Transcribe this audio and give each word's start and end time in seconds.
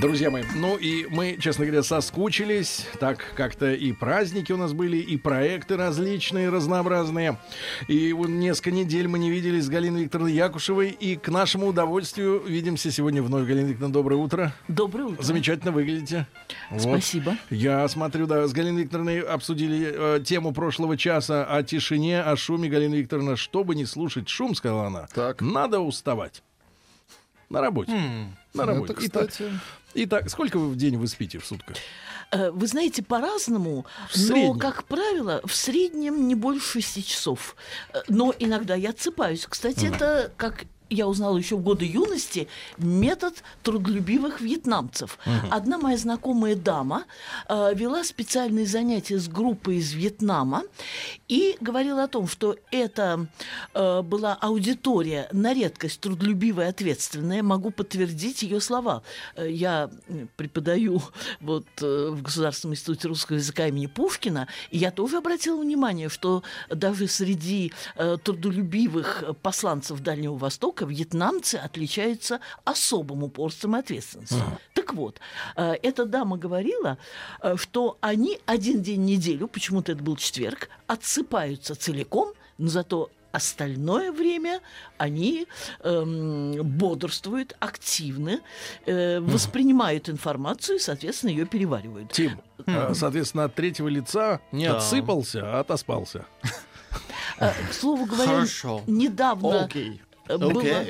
Друзья 0.00 0.30
мои, 0.30 0.44
ну 0.54 0.76
и 0.76 1.06
мы, 1.10 1.36
честно 1.40 1.64
говоря, 1.64 1.82
соскучились. 1.82 2.86
Так 3.00 3.32
как-то 3.34 3.72
и 3.72 3.92
праздники 3.92 4.52
у 4.52 4.56
нас 4.56 4.72
были, 4.72 4.96
и 4.98 5.16
проекты 5.16 5.76
различные, 5.76 6.50
разнообразные. 6.50 7.36
И 7.88 8.12
вот 8.12 8.28
несколько 8.28 8.70
недель 8.70 9.08
мы 9.08 9.18
не 9.18 9.28
виделись 9.28 9.64
с 9.64 9.68
Галиной 9.68 10.04
Викторовной 10.04 10.32
Якушевой. 10.34 10.90
И 10.90 11.16
к 11.16 11.28
нашему 11.30 11.66
удовольствию 11.66 12.40
видимся 12.46 12.92
сегодня 12.92 13.24
вновь. 13.24 13.48
Галина 13.48 13.66
Викторовна, 13.66 13.92
доброе 13.92 14.16
утро. 14.16 14.52
Доброе 14.68 15.04
утро. 15.04 15.22
Замечательно 15.22 15.72
выглядите. 15.72 16.28
Вот. 16.70 16.82
Спасибо. 16.82 17.36
Я 17.50 17.88
смотрю, 17.88 18.28
да, 18.28 18.46
с 18.46 18.52
Галиной 18.52 18.82
Викторовной 18.82 19.20
обсудили 19.20 19.92
э, 19.92 20.20
тему 20.24 20.52
прошлого 20.52 20.96
часа 20.96 21.44
о 21.44 21.64
тишине, 21.64 22.22
о 22.22 22.36
шуме. 22.36 22.68
Галина 22.68 22.94
Викторовна, 22.94 23.34
чтобы 23.34 23.74
не 23.74 23.84
слушать 23.84 24.28
шум, 24.28 24.54
сказала 24.54 24.86
она, 24.86 25.08
Так. 25.12 25.40
надо 25.40 25.80
уставать. 25.80 26.44
На 27.50 27.62
работе. 27.62 27.92
На 28.54 28.66
работе. 28.66 28.92
Это, 28.92 29.02
кстати, 29.02 29.42
Итак, 29.44 29.60
сколько 30.26 30.58
вы 30.58 30.68
в 30.68 30.76
день 30.76 30.96
вы 30.96 31.06
спите 31.06 31.38
в 31.38 31.46
сутках? 31.46 31.76
Э, 32.30 32.50
Вы 32.50 32.66
знаете, 32.66 33.02
по-разному, 33.02 33.86
но, 34.28 34.54
как 34.54 34.84
правило, 34.84 35.40
в 35.44 35.54
среднем 35.54 36.28
не 36.28 36.34
больше 36.34 36.80
6 36.82 37.06
часов. 37.06 37.56
Э, 37.92 38.02
Но 38.08 38.34
иногда 38.38 38.74
я 38.74 38.90
отсыпаюсь. 38.90 39.46
Кстати, 39.46 39.86
это, 39.86 40.32
как 40.36 40.64
я 40.90 41.06
узнала 41.06 41.36
еще 41.36 41.56
в 41.56 41.62
годы 41.62 41.84
юности, 41.84 42.48
метод 42.78 43.42
трудолюбивых 43.62 44.40
вьетнамцев. 44.40 45.18
Одна 45.50 45.78
моя 45.78 45.96
знакомая 45.96 46.56
дама 46.56 47.04
э, 47.48 47.74
вела 47.74 48.04
специальные 48.04 48.66
занятия 48.66 49.18
с 49.18 49.28
группой 49.28 49.76
из 49.76 49.92
Вьетнама 49.92 50.62
и 51.28 51.56
говорила 51.60 52.04
о 52.04 52.08
том, 52.08 52.26
что 52.28 52.56
это 52.70 53.28
э, 53.74 54.02
была 54.02 54.34
аудитория 54.40 55.28
на 55.32 55.52
редкость 55.54 56.00
трудолюбивая, 56.00 56.70
ответственная. 56.70 57.42
Могу 57.42 57.70
подтвердить 57.70 58.42
ее 58.42 58.60
слова. 58.60 59.02
Э, 59.36 59.50
Я 59.50 59.90
преподаю 60.36 61.02
вот 61.40 61.66
э, 61.82 62.08
в 62.10 62.22
Государственном 62.22 62.74
институте 62.74 63.08
русского 63.08 63.36
языка 63.36 63.66
имени 63.66 63.86
Пушкина, 63.86 64.48
и 64.70 64.78
я 64.78 64.90
тоже 64.90 65.18
обратила 65.18 65.60
внимание, 65.60 66.08
что 66.08 66.42
даже 66.70 67.08
среди 67.08 67.72
э, 67.96 68.16
трудолюбивых 68.22 69.22
э, 69.22 69.32
посланцев 69.34 70.00
Дальнего 70.00 70.36
Востока 70.36 70.77
вьетнамцы 70.86 71.56
отличаются 71.56 72.40
особым 72.64 73.24
упорством 73.24 73.76
и 73.76 73.80
ответственностью. 73.80 74.42
Так 74.74 74.94
вот, 74.94 75.20
э, 75.56 75.74
эта 75.82 76.04
дама 76.06 76.36
говорила, 76.36 76.98
э, 77.42 77.56
что 77.56 77.98
они 78.00 78.38
один 78.46 78.82
день 78.82 79.02
в 79.02 79.04
неделю, 79.04 79.48
почему-то 79.48 79.92
это 79.92 80.02
был 80.02 80.16
четверг, 80.16 80.68
отсыпаются 80.86 81.74
целиком, 81.74 82.32
но 82.58 82.68
зато 82.68 83.10
остальное 83.30 84.10
время 84.10 84.60
они 84.96 85.46
эм, 85.84 86.62
бодрствуют, 86.62 87.54
активны, 87.60 88.40
э, 88.86 89.20
воспринимают 89.20 90.08
информацию 90.08 90.76
и, 90.76 90.80
соответственно, 90.80 91.30
ее 91.30 91.44
переваривают. 91.44 92.10
Тим, 92.12 92.40
э, 92.66 92.94
соответственно, 92.94 93.44
от 93.44 93.54
третьего 93.54 93.88
лица 93.88 94.40
не 94.50 94.66
Да. 94.66 94.78
отсыпался, 94.78 95.42
а 95.44 95.60
отоспался. 95.60 96.24
К 97.38 97.72
слову 97.72 98.06
говоря, 98.06 98.32
Хорошо. 98.32 98.82
недавно 98.86 99.64
Окей. 99.64 100.00
Э, 100.28 100.36
было, 100.36 100.84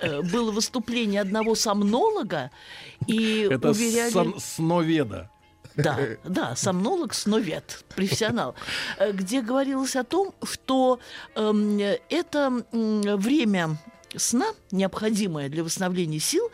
э, 0.00 0.22
было 0.22 0.50
выступление 0.50 1.20
одного 1.20 1.54
сомнолога, 1.54 2.50
и 3.06 3.48
Это 3.50 3.70
уверяли... 3.70 4.10
сон- 4.10 4.40
сноведа. 4.40 5.30
Да, 5.76 5.98
да, 6.24 6.56
сомнолог, 6.56 7.12
сновед, 7.12 7.84
профессионал, 7.94 8.54
э, 8.98 9.12
где 9.12 9.42
говорилось 9.42 9.94
о 9.96 10.04
том, 10.04 10.34
что 10.42 10.98
эм, 11.34 11.78
это 12.08 12.64
время 12.72 13.76
сна, 14.16 14.46
необходимое 14.70 15.48
для 15.48 15.62
восстановления 15.64 16.18
сил, 16.20 16.50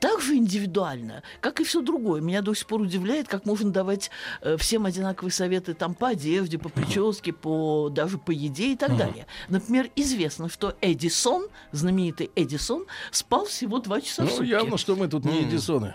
так 0.00 0.20
же 0.20 0.36
индивидуально, 0.36 1.22
как 1.40 1.60
и 1.60 1.64
все 1.64 1.80
другое. 1.82 2.20
Меня 2.20 2.40
до 2.42 2.54
сих 2.54 2.66
пор 2.66 2.80
удивляет, 2.82 3.26
как 3.28 3.44
можно 3.46 3.70
давать 3.72 4.10
э, 4.42 4.56
всем 4.56 4.86
одинаковые 4.86 5.32
советы 5.32 5.74
там 5.74 5.94
по 5.94 6.08
одежде, 6.08 6.58
по 6.58 6.68
прическе, 6.68 7.32
по 7.32 7.88
даже 7.90 8.18
по 8.18 8.30
еде 8.30 8.72
и 8.72 8.76
так 8.76 8.96
далее. 8.96 9.26
Например, 9.48 9.90
известно, 9.96 10.48
что 10.48 10.76
Эдисон, 10.80 11.48
знаменитый 11.72 12.30
Эдисон, 12.36 12.86
спал 13.10 13.46
всего 13.46 13.78
два 13.80 14.00
часа 14.00 14.22
в 14.22 14.26
Ну, 14.26 14.30
сутки. 14.36 14.50
явно, 14.50 14.78
что 14.78 14.94
мы 14.96 15.08
тут 15.08 15.24
не 15.24 15.42
Эдисоны. 15.42 15.94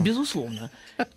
Безусловно. 0.00 0.70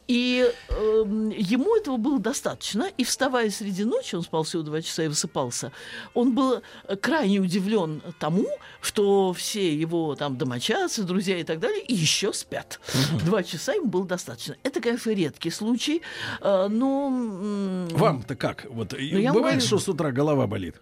И 0.07 0.50
эм, 0.69 1.29
ему 1.29 1.75
этого 1.75 1.97
было 1.97 2.19
достаточно. 2.19 2.90
И 2.97 3.03
вставая 3.03 3.50
среди 3.50 3.84
ночи, 3.84 4.16
он 4.16 4.24
спал 4.24 4.44
всего 4.44 4.63
два 4.63 4.81
часа 4.81 5.03
и 5.03 5.07
высыпался, 5.07 5.72
он 6.13 6.34
был 6.34 6.62
э, 6.88 6.95
крайне 6.95 7.40
удивлен 7.40 8.01
тому, 8.19 8.47
что 8.81 9.25
все 9.34 9.74
его 9.75 10.16
там 10.16 10.38
домочадцы, 10.38 11.03
друзья 11.03 11.38
и 11.40 11.44
так 11.44 11.59
далее 11.59 11.84
еще 11.88 12.34
спят. 12.34 12.80
Два 13.25 13.44
часа 13.44 13.74
им 13.74 13.90
было 13.90 14.06
достаточно. 14.06 14.56
Это, 14.63 14.81
конечно, 14.81 15.12
редкий 15.12 15.50
случай, 15.52 16.02
э, 16.41 16.68
но... 16.69 17.88
Вам-то 17.91 18.36
как? 18.36 18.66
Вот 18.69 18.94
и 18.94 19.12
Ну, 19.13 19.19
я 19.19 19.34
бывает, 19.34 19.56
говорю- 19.58 19.68
что 19.68 19.80
с 19.80 19.88
утра 19.90 20.12
голова 20.12 20.47
болит 20.47 20.75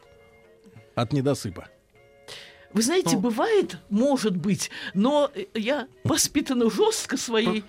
от 0.96 1.14
недосыпа. 1.14 1.68
Вы 2.74 2.82
знаете, 2.82 3.16
Ну. 3.16 3.22
бывает, 3.22 3.78
может 3.90 4.36
быть, 4.36 4.72
но 4.96 5.30
э, 5.36 5.46
я 5.54 5.88
воспитана 6.04 6.70
жестко 6.70 7.18
своей... 7.18 7.64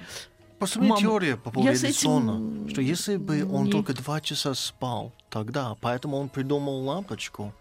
Меня 0.77 0.89
Мама, 0.89 1.01
теория 1.01 1.37
по 1.37 1.51
поводу 1.51 1.75
с 1.77 1.83
этим 1.85 1.91
Эдисона, 1.91 2.69
что 2.71 2.81
если 2.81 3.17
бы 3.19 3.45
он 3.45 3.65
не- 3.67 3.71
только 3.71 3.93
два 3.93 4.23
часа 4.23 4.55
спал 4.55 5.13
тогда, 5.29 5.77
поэтому 5.83 6.17
он 6.17 6.31
придумал 6.31 6.83
лампочку, 6.85 7.53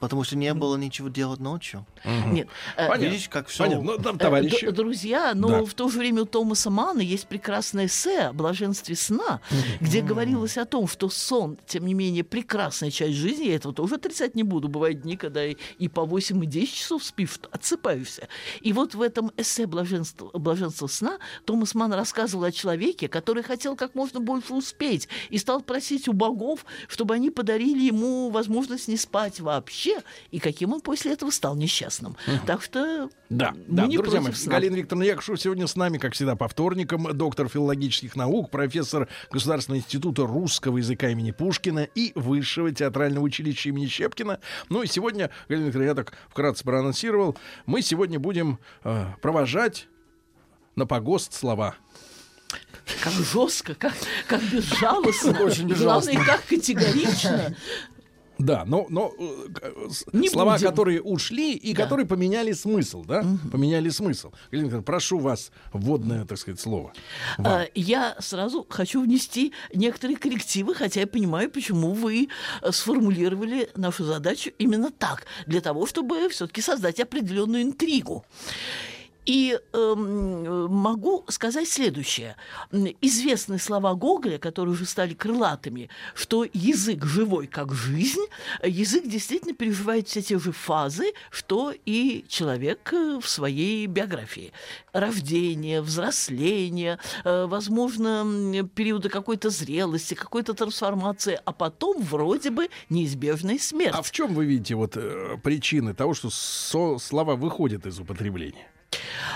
потому 0.00 0.24
что 0.24 0.36
не 0.36 0.52
было 0.54 0.76
ничего 0.76 1.08
делать 1.08 1.40
ночью. 1.40 1.84
Нет, 2.04 2.48
э, 2.76 2.88
Понятно. 2.88 3.04
Видишь, 3.12 3.28
как 3.28 3.48
все... 3.48 3.64
Понятно. 3.64 3.84
Ну, 3.92 3.98
там, 3.98 4.16
Э, 4.16 4.18
товарищи. 4.18 4.66
д- 4.66 4.72
друзья, 4.72 5.32
но 5.34 5.48
Да. 5.48 5.64
в 5.64 5.74
то 5.74 5.88
же 5.88 5.98
время 5.98 6.22
у 6.22 6.26
Томаса 6.26 6.70
Мана 6.70 7.00
есть 7.00 7.26
прекрасное 7.26 7.86
эссе 7.86 8.20
о 8.28 8.32
блаженстве 8.32 8.96
сна, 8.96 9.40
где 9.80 10.00
говорилось 10.02 10.56
о 10.58 10.64
том, 10.64 10.86
что 10.88 11.08
сон, 11.08 11.58
тем 11.66 11.86
не 11.86 11.94
менее, 11.94 12.24
прекрасная 12.24 12.90
часть 12.90 13.14
жизни, 13.16 13.46
я 13.46 13.56
этого 13.56 13.74
тоже 13.74 13.96
отрицать 13.96 14.34
не 14.34 14.42
буду. 14.42 14.68
Бывают 14.68 15.02
дни, 15.02 15.16
когда 15.16 15.44
и, 15.44 15.56
и 15.78 15.88
по 15.88 16.04
8, 16.04 16.42
и 16.44 16.46
10 16.46 16.72
часов 16.74 17.04
спишь, 17.04 17.38
отсыпаешься. 17.50 18.28
И 18.60 18.72
вот 18.72 18.94
в 18.94 19.02
этом 19.02 19.32
эссе 19.36 19.66
«Блаженство, 19.66 20.30
«Блаженство 20.34 20.86
сна» 20.86 21.18
Томас 21.44 21.74
Ман 21.74 21.92
рассказывал 21.92 22.44
о 22.44 22.52
человеке, 22.52 23.08
который 23.08 23.42
хотел 23.42 23.76
как 23.76 23.94
можно 23.94 24.20
больше 24.20 24.54
успеть 24.54 25.08
и 25.30 25.38
стал 25.38 25.60
просить 25.62 26.08
у 26.08 26.12
богов, 26.12 26.64
чтобы 26.88 27.14
они 27.14 27.30
подарили 27.30 27.84
ему 27.84 28.30
возможность 28.30 28.88
не 28.88 28.96
спать 28.96 29.40
вообще, 29.40 29.87
и 30.30 30.38
каким 30.38 30.72
он 30.72 30.80
после 30.80 31.12
этого 31.12 31.30
стал 31.30 31.56
несчастным. 31.56 32.16
Так 32.46 32.62
что 32.62 33.08
Да, 33.28 33.52
мы 33.52 33.76
да, 33.76 33.86
не 33.86 33.96
друзья 33.96 34.20
мои, 34.20 34.26
против 34.26 34.38
сна. 34.42 34.52
Галина 34.52 34.76
Викторовна 34.76 35.04
Якушева 35.04 35.38
сегодня 35.38 35.66
с 35.66 35.76
нами, 35.76 35.98
как 35.98 36.14
всегда, 36.14 36.36
по 36.36 36.48
вторникам, 36.48 37.16
доктор 37.16 37.48
филологических 37.48 38.16
наук, 38.16 38.50
профессор 38.50 39.08
Государственного 39.30 39.80
института 39.80 40.26
русского 40.26 40.78
языка 40.78 41.08
имени 41.10 41.30
Пушкина 41.30 41.88
и 41.94 42.12
Высшего 42.14 42.72
театрального 42.72 43.24
училища 43.24 43.68
имени 43.68 43.86
Щепкина. 43.86 44.40
Ну 44.68 44.82
и 44.82 44.86
сегодня, 44.86 45.30
Галина 45.48 45.66
Викторовна, 45.66 45.88
я 45.88 45.94
так 45.94 46.12
вкратце 46.28 46.64
проанонсировал, 46.64 47.36
мы 47.66 47.82
сегодня 47.82 48.18
будем 48.18 48.58
э, 48.84 49.06
провожать 49.20 49.88
на 50.76 50.86
погост 50.86 51.34
слова. 51.34 51.74
Как 53.02 53.12
жестко, 53.12 53.74
как, 53.74 53.92
как 54.26 54.42
безжалостно. 54.42 55.42
Очень 55.42 55.68
И 55.70 55.74
Главное, 55.74 56.24
как 56.24 56.44
категорично. 56.46 57.54
Да, 58.38 58.64
но, 58.66 58.86
но 58.88 59.12
э, 59.18 59.88
с- 59.90 60.04
Не 60.12 60.28
слова, 60.28 60.54
будем. 60.54 60.68
которые 60.68 61.02
ушли 61.02 61.54
и 61.54 61.74
Да. 61.74 61.82
которые 61.84 62.06
поменяли 62.06 62.52
смысл, 62.52 63.04
да? 63.04 63.24
Поменяли 63.50 63.88
смысл. 63.90 64.30
Галина 64.52 64.82
прошу 64.82 65.18
вас, 65.18 65.50
вводное, 65.72 66.24
так 66.24 66.38
сказать, 66.38 66.60
слово. 66.60 66.92
Вам. 67.38 67.46
А, 67.46 67.66
Я 67.74 68.16
сразу 68.20 68.64
хочу 68.68 69.02
внести 69.02 69.52
некоторые 69.74 70.16
коррективы, 70.16 70.74
хотя 70.74 71.00
я 71.00 71.06
понимаю, 71.06 71.50
почему 71.50 71.92
вы 71.92 72.28
э, 72.62 72.72
сформулировали 72.72 73.70
нашу 73.76 74.04
задачу 74.04 74.50
именно 74.58 74.90
так, 74.90 75.24
для 75.46 75.60
того, 75.60 75.86
чтобы 75.86 76.28
все-таки 76.28 76.60
создать 76.62 77.00
определенную 77.00 77.62
интригу. 77.62 78.24
И 79.28 79.60
эм, 79.74 80.72
могу 80.72 81.22
сказать 81.28 81.68
следующее. 81.68 82.34
Известные 83.02 83.58
слова 83.58 83.94
Гоголя, 83.94 84.38
которые 84.38 84.72
уже 84.72 84.86
стали 84.86 85.12
крылатыми, 85.12 85.90
что 86.14 86.46
язык 86.54 87.04
живой 87.04 87.46
как 87.46 87.74
жизнь, 87.74 88.24
язык 88.64 89.06
действительно 89.06 89.52
переживает 89.52 90.08
все 90.08 90.22
те 90.22 90.38
же 90.38 90.52
фазы, 90.52 91.12
что 91.30 91.74
и 91.84 92.24
человек 92.26 92.90
э, 92.94 93.20
в 93.22 93.28
своей 93.28 93.86
биографии. 93.86 94.54
Рождение, 94.94 95.82
взросление, 95.82 96.98
э, 97.24 97.44
возможно, 97.44 98.66
периоды 98.74 99.10
какой-то 99.10 99.50
зрелости, 99.50 100.14
какой-то 100.14 100.54
трансформации, 100.54 101.38
а 101.44 101.52
потом 101.52 102.00
вроде 102.00 102.48
бы 102.48 102.70
неизбежная 102.88 103.58
смерть. 103.58 103.94
А 103.94 104.00
в 104.00 104.10
чем 104.10 104.32
вы 104.32 104.46
видите 104.46 104.74
вот 104.74 104.96
э, 104.96 105.36
причины 105.42 105.92
того, 105.92 106.14
что 106.14 106.30
слова 106.30 107.36
выходят 107.36 107.84
из 107.84 108.00
употребления? 108.00 108.66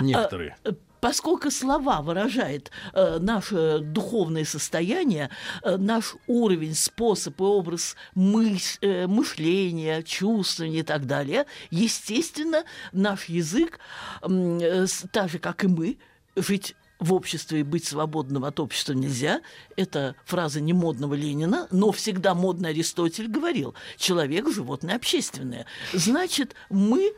Некоторые. 0.00 0.56
А, 0.64 0.72
поскольку 1.00 1.50
слова 1.50 2.00
выражают 2.00 2.70
э, 2.92 3.18
наше 3.18 3.80
духовное 3.80 4.44
состояние, 4.44 5.30
э, 5.62 5.76
наш 5.76 6.14
уровень, 6.28 6.74
способ 6.74 7.40
и 7.40 7.44
образ 7.44 7.96
мыс- 8.14 8.78
э, 8.80 9.06
мышления, 9.08 10.02
чувствования 10.02 10.80
и 10.80 10.84
так 10.84 11.06
далее, 11.06 11.46
естественно, 11.70 12.64
наш 12.92 13.24
язык, 13.24 13.80
э, 14.22 14.86
так 15.10 15.28
же, 15.28 15.38
как 15.40 15.64
и 15.64 15.66
мы, 15.66 15.98
жить 16.36 16.76
в 17.00 17.12
обществе 17.12 17.60
и 17.60 17.64
быть 17.64 17.84
свободным 17.84 18.44
от 18.44 18.60
общества 18.60 18.92
нельзя. 18.92 19.40
Это 19.76 20.14
фраза 20.24 20.60
не 20.60 20.72
модного 20.72 21.14
Ленина, 21.14 21.66
но 21.72 21.90
всегда 21.90 22.34
модный 22.34 22.70
Аристотель 22.70 23.26
говорил, 23.26 23.74
человек– 23.96 24.48
животное 24.54 24.94
общественное. 24.94 25.66
Значит, 25.92 26.54
мы 26.70 27.12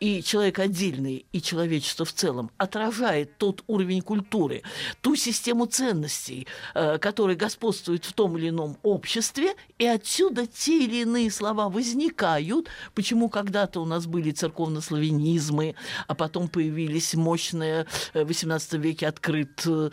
и 0.00 0.22
человек 0.22 0.58
отдельный, 0.58 1.26
и 1.30 1.42
человечество 1.42 2.04
в 2.06 2.12
целом 2.12 2.50
отражает 2.56 3.36
тот 3.36 3.62
уровень 3.66 4.00
культуры, 4.00 4.62
ту 5.02 5.14
систему 5.14 5.66
ценностей, 5.66 6.46
э, 6.74 6.98
которые 6.98 7.36
господствуют 7.36 8.06
в 8.06 8.14
том 8.14 8.36
или 8.38 8.48
ином 8.48 8.78
обществе, 8.82 9.54
и 9.78 9.86
отсюда 9.86 10.46
те 10.46 10.84
или 10.84 11.02
иные 11.02 11.30
слова 11.30 11.68
возникают, 11.68 12.68
почему 12.94 13.28
когда-то 13.28 13.80
у 13.80 13.84
нас 13.84 14.06
были 14.06 14.30
церковнославянизмы, 14.30 15.74
а 16.08 16.14
потом 16.14 16.48
появились 16.48 17.14
мощные 17.14 17.86
э, 18.14 18.24
в 18.24 18.30
XVIII 18.30 18.78
веке 18.78 19.06
открыт, 19.06 19.66
э, 19.66 19.90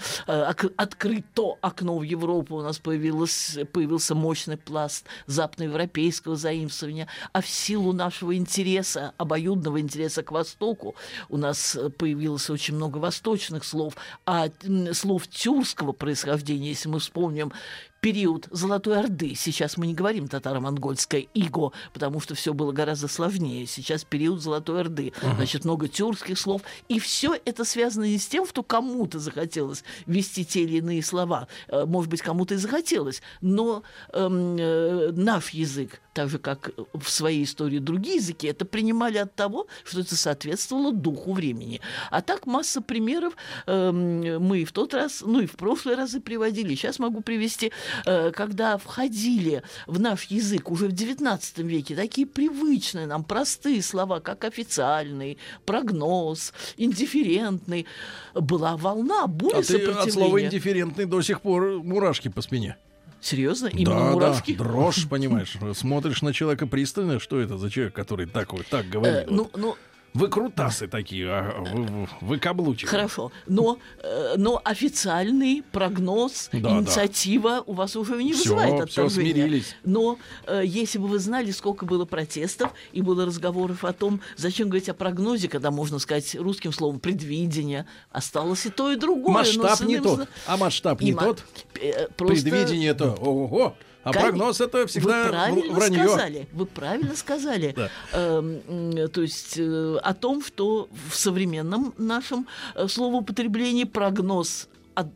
открыто 0.77 1.57
окно 1.61 1.97
в 1.97 2.03
Европу, 2.03 2.55
у 2.55 2.61
нас 2.61 2.79
появилось, 2.79 3.57
появился 3.73 4.15
мощный 4.15 4.57
пласт 4.57 5.05
западноевропейского 5.25 6.37
заимствования, 6.37 7.07
а 7.33 7.41
в 7.41 7.47
силу 7.47 7.91
нашего 7.91 8.35
интереса, 8.37 9.13
обоюдного 9.17 9.81
интереса, 9.81 9.96
интереса 9.97 10.23
к 10.23 10.31
Востоку. 10.31 10.95
У 11.29 11.37
нас 11.37 11.75
э, 11.75 11.89
появилось 11.89 12.49
очень 12.49 12.75
много 12.75 12.97
восточных 12.97 13.63
слов, 13.63 13.95
а 14.25 14.49
слов 14.93 15.27
тюркского 15.27 15.91
происхождения, 15.91 16.69
если 16.69 16.89
мы 16.89 16.99
вспомним 16.99 17.51
период 17.99 18.47
Золотой 18.51 18.99
Орды. 18.99 19.33
Сейчас 19.35 19.77
мы 19.77 19.87
не 19.87 19.93
говорим 19.93 20.27
татаро-монгольское 20.27 21.27
иго, 21.33 21.71
потому 21.93 22.19
что 22.19 22.35
все 22.35 22.53
было 22.53 22.71
гораздо 22.71 23.07
сложнее. 23.07 23.65
Сейчас 23.65 24.03
период 24.03 24.41
Золотой 24.41 24.81
Орды. 24.81 25.13
Uh-huh. 25.21 25.35
Значит, 25.35 25.65
много 25.65 25.87
тюркских 25.87 26.37
слов. 26.37 26.61
И 26.87 26.99
все 26.99 27.35
это 27.45 27.63
связано 27.63 28.05
не 28.05 28.17
с 28.17 28.27
тем, 28.27 28.47
что 28.47 28.63
кому-то 28.63 29.19
захотелось 29.19 29.83
ввести 30.05 30.45
те 30.45 30.63
или 30.63 30.77
иные 30.77 31.03
слова. 31.03 31.47
Э, 31.67 31.85
может 31.85 32.09
быть, 32.09 32.21
кому-то 32.21 32.53
и 32.53 32.57
захотелось. 32.57 33.21
Но 33.41 33.83
эм, 34.13 34.57
э, 34.57 35.11
наш 35.11 35.49
язык, 35.49 36.01
так 36.13 36.29
же, 36.29 36.39
как 36.39 36.71
в 36.93 37.09
своей 37.09 37.43
истории 37.43 37.79
другие 37.79 38.17
языки, 38.17 38.47
это 38.47 38.65
принимали 38.65 39.17
от 39.17 39.35
того, 39.35 39.67
что 39.83 40.01
это 40.01 40.15
соответствовало 40.15 40.91
духу 40.91 41.33
времени. 41.33 41.81
А 42.11 42.21
так 42.21 42.45
масса 42.45 42.81
примеров 42.81 43.33
э, 43.65 43.91
мы 43.91 44.59
и 44.59 44.65
в 44.65 44.71
тот 44.71 44.93
раз, 44.93 45.23
ну 45.25 45.41
и 45.41 45.45
в 45.45 45.53
прошлые 45.53 45.97
разы 45.97 46.19
приводили. 46.19 46.75
Сейчас 46.75 46.99
могу 46.99 47.21
привести 47.21 47.71
когда 48.03 48.77
входили 48.77 49.63
в 49.85 49.99
наш 49.99 50.25
язык 50.25 50.69
уже 50.71 50.87
в 50.87 50.93
XIX 50.93 51.39
веке 51.63 51.95
такие 51.95 52.27
привычные 52.27 53.07
нам 53.07 53.23
простые 53.23 53.81
слова, 53.81 54.19
как 54.19 54.43
официальный, 54.43 55.37
прогноз, 55.65 56.53
индифферентный, 56.77 57.85
была 58.33 58.77
волна, 58.77 59.27
буря 59.27 59.59
а 59.59 59.63
ты 59.63 59.85
от 59.85 60.11
слова 60.11 60.41
индифферентный 60.41 61.05
до 61.05 61.21
сих 61.21 61.41
пор 61.41 61.83
мурашки 61.83 62.29
по 62.29 62.41
спине. 62.41 62.77
Серьезно? 63.19 63.67
Именно 63.67 63.99
да, 63.99 64.11
мурашки? 64.11 64.55
Да, 64.55 64.63
дрожь, 64.63 65.07
понимаешь. 65.09 65.55
Смотришь 65.73 66.21
на 66.21 66.33
человека 66.33 66.67
пристально, 66.67 67.19
что 67.19 67.39
это 67.39 67.57
за 67.57 67.69
человек, 67.69 67.93
который 67.93 68.27
так 68.27 68.53
вот 68.53 68.65
так 68.67 68.87
говорит. 68.87 69.15
Э, 69.15 69.25
ну, 69.29 69.49
ну, 69.55 69.75
вы 70.13 70.29
крутасы 70.29 70.87
такие, 70.87 71.29
а 71.29 71.61
вы, 71.61 72.07
вы 72.21 72.39
каблучики. 72.39 72.87
Хорошо, 72.87 73.31
но, 73.45 73.77
э, 74.01 74.33
но 74.37 74.61
официальный 74.63 75.63
прогноз, 75.71 76.49
да, 76.51 76.71
инициатива 76.71 77.57
да. 77.57 77.61
у 77.67 77.73
вас 77.73 77.95
уже 77.95 78.21
не 78.23 78.33
всё, 78.33 78.55
вызывает 78.55 78.73
отторжения. 78.81 79.09
Все 79.09 79.21
смирились. 79.21 79.75
Но 79.83 80.17
э, 80.47 80.63
если 80.65 80.97
бы 80.97 81.07
вы 81.07 81.19
знали, 81.19 81.51
сколько 81.51 81.85
было 81.85 82.05
протестов 82.05 82.71
и 82.93 83.01
было 83.01 83.25
разговоров 83.25 83.83
о 83.83 83.93
том, 83.93 84.21
зачем 84.35 84.69
говорить 84.69 84.89
о 84.89 84.93
прогнозе, 84.93 85.49
когда 85.49 85.71
можно 85.71 85.99
сказать 85.99 86.35
русским 86.35 86.71
словом 86.71 86.99
предвидение, 86.99 87.85
осталось 88.11 88.65
и 88.65 88.69
то, 88.69 88.91
и 88.91 88.95
другое. 88.95 89.35
Масштаб 89.35 89.81
не 89.81 89.99
тот. 89.99 90.27
А 90.47 90.57
масштаб 90.57 91.01
не 91.01 91.13
тот? 91.13 91.43
Э, 91.75 92.07
просто... 92.09 92.43
Предвидение 92.43 92.93
то. 92.93 93.11
Ого! 93.21 93.75
А 94.07 94.13
Кон... 94.13 94.21
прогноз 94.21 94.61
это 94.61 94.87
всегда 94.87 95.23
Вы 95.23 95.29
правильно 95.29 95.73
вранье. 95.73 96.07
сказали. 96.07 96.47
Вы 96.53 96.65
правильно 96.65 97.15
сказали. 97.15 97.73
Да. 97.75 97.89
Э, 98.13 99.07
то 99.11 99.21
есть 99.21 99.55
э, 99.57 99.97
о 100.01 100.13
том, 100.13 100.41
что 100.41 100.87
в 101.09 101.15
современном 101.15 101.93
нашем 101.97 102.47
э, 102.75 102.87
словоупотреблении 102.87 103.83
прогноз 103.83 104.69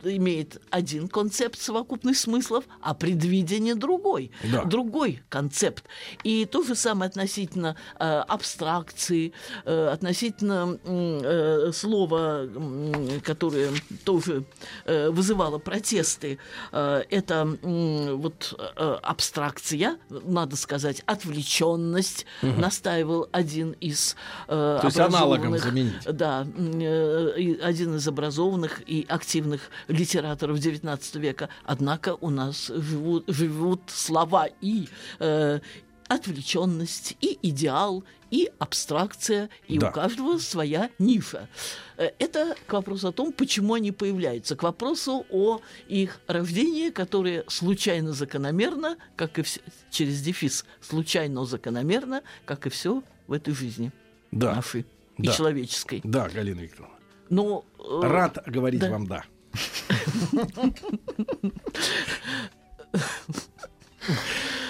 имеет 0.04 0.60
один 0.70 1.08
концепт 1.08 1.58
совокупных 1.58 2.16
смыслов, 2.16 2.64
а 2.80 2.94
предвидение 2.94 3.74
другой, 3.74 4.30
да. 4.44 4.64
другой 4.64 5.22
концепт. 5.28 5.84
И 6.24 6.46
то 6.46 6.62
же 6.62 6.74
самое 6.74 7.08
относительно 7.08 7.76
э, 7.98 8.04
абстракции, 8.04 9.32
э, 9.64 9.88
относительно 9.88 10.78
э, 10.84 11.70
слова, 11.72 12.44
э, 12.44 13.20
которое 13.24 13.70
тоже 14.04 14.44
э, 14.84 15.10
вызывало 15.10 15.58
протесты. 15.58 16.38
Э, 16.72 17.02
это 17.10 17.58
э, 17.62 18.12
вот 18.14 18.54
э, 18.76 18.98
абстракция, 19.02 19.98
надо 20.08 20.56
сказать, 20.56 21.02
отвлеченность, 21.06 22.26
угу. 22.42 22.60
настаивал 22.60 23.28
один 23.32 23.72
из 23.72 24.16
э, 24.48 24.78
То 24.80 24.86
есть 24.86 24.98
аналогом 24.98 25.58
заменить. 25.58 25.92
Да, 26.04 26.46
э, 26.56 27.56
один 27.62 27.96
из 27.96 28.06
образованных 28.06 28.82
и 28.88 29.04
активных 29.08 29.71
литераторов 29.88 30.58
XIX 30.58 31.18
века. 31.18 31.48
Однако 31.64 32.16
у 32.20 32.30
нас 32.30 32.68
живут, 32.68 33.24
живут 33.28 33.82
слова 33.86 34.48
и 34.60 34.88
э, 35.18 35.60
отвлеченность, 36.08 37.16
и 37.20 37.38
идеал, 37.42 38.04
и 38.30 38.50
абстракция, 38.58 39.50
и 39.68 39.78
да. 39.78 39.88
у 39.88 39.92
каждого 39.92 40.38
своя 40.38 40.90
ниша. 40.98 41.48
Э, 41.96 42.10
это 42.18 42.54
к 42.66 42.72
вопросу 42.72 43.08
о 43.08 43.12
том, 43.12 43.32
почему 43.32 43.74
они 43.74 43.92
появляются, 43.92 44.56
к 44.56 44.62
вопросу 44.62 45.26
о 45.30 45.60
их 45.88 46.20
рождении, 46.26 46.90
которое 46.90 47.44
случайно 47.48 48.12
закономерно, 48.12 48.96
как 49.16 49.38
и 49.38 49.42
все, 49.42 49.60
через 49.90 50.20
дефис, 50.22 50.64
случайно 50.80 51.44
закономерно, 51.44 52.22
как 52.44 52.66
и 52.66 52.70
все 52.70 53.02
в 53.26 53.32
этой 53.32 53.54
жизни 53.54 53.92
да. 54.30 54.54
нашей 54.54 54.86
да. 55.18 55.30
и 55.30 55.34
человеческой. 55.34 56.00
Да, 56.04 56.28
Галина 56.28 56.60
Викторовна. 56.60 56.96
Но, 57.28 57.64
э, 57.78 58.00
Рад 58.02 58.42
говорить 58.46 58.80
да. 58.80 58.90
вам 58.90 59.06
да. 59.06 59.24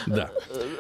Да. 0.07 0.31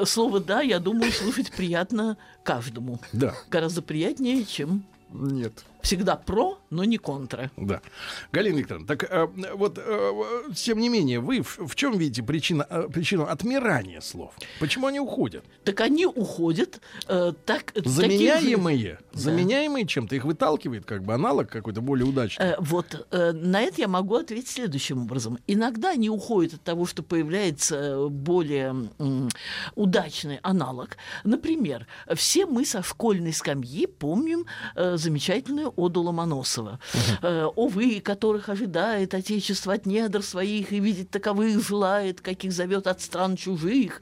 Слово 0.04 0.40
«да», 0.40 0.60
я 0.60 0.78
думаю, 0.78 1.12
слушать 1.12 1.50
приятно 1.52 2.16
каждому. 2.44 3.00
Да. 3.12 3.34
Гораздо 3.48 3.82
приятнее, 3.82 4.44
чем 4.44 4.84
нет. 5.10 5.64
Всегда 5.82 6.16
про, 6.16 6.58
но 6.70 6.84
не 6.84 6.96
контра. 6.96 7.50
Да. 7.56 7.82
Галина 8.30 8.58
Викторовна, 8.58 8.86
так 8.86 9.04
э, 9.10 9.26
вот, 9.54 9.78
э, 9.78 10.12
тем 10.54 10.78
не 10.78 10.88
менее, 10.88 11.18
вы 11.18 11.42
в, 11.42 11.58
в 11.58 11.74
чем 11.74 11.98
видите 11.98 12.22
причина, 12.22 12.66
э, 12.70 12.88
причину 12.88 13.24
отмирания 13.24 14.00
слов? 14.00 14.32
Почему 14.60 14.86
они 14.86 15.00
уходят? 15.00 15.44
Так 15.64 15.80
они 15.80 16.06
уходят 16.06 16.80
э, 17.08 17.32
так... 17.44 17.72
Заменяемые? 17.74 18.78
Же... 18.78 18.98
Заменяемые 19.12 19.84
да. 19.84 19.88
чем-то? 19.88 20.14
Их 20.14 20.24
выталкивает 20.24 20.84
как 20.84 21.02
бы 21.02 21.14
аналог 21.14 21.48
какой-то 21.50 21.80
более 21.80 22.06
удачный? 22.06 22.46
Э, 22.46 22.56
вот, 22.60 23.06
э, 23.10 23.32
на 23.32 23.60
это 23.60 23.80
я 23.80 23.88
могу 23.88 24.14
ответить 24.14 24.50
следующим 24.50 25.02
образом. 25.02 25.38
Иногда 25.48 25.90
они 25.90 26.08
уходят 26.08 26.54
от 26.54 26.62
того, 26.62 26.86
что 26.86 27.02
появляется 27.02 28.08
более 28.08 28.88
э, 28.98 29.28
удачный 29.74 30.38
аналог. 30.42 30.96
Например, 31.24 31.88
все 32.14 32.46
мы 32.46 32.64
со 32.64 32.82
школьной 32.84 33.32
скамьи 33.32 33.86
помним 33.86 34.46
э, 34.76 34.96
замечательную 34.96 35.71
Оду 35.76 36.02
Ломоносова. 36.02 36.78
Uh-huh. 36.92 37.52
«О 37.56 37.68
вы, 37.68 38.00
которых 38.00 38.48
ожидает 38.48 39.14
Отечество 39.14 39.74
от 39.74 39.86
недр 39.86 40.22
своих, 40.22 40.72
и 40.72 40.80
видеть 40.80 41.10
таковых 41.10 41.66
желает, 41.66 42.20
каких 42.20 42.52
зовет 42.52 42.86
от 42.86 43.00
стран 43.00 43.36
чужих, 43.36 44.00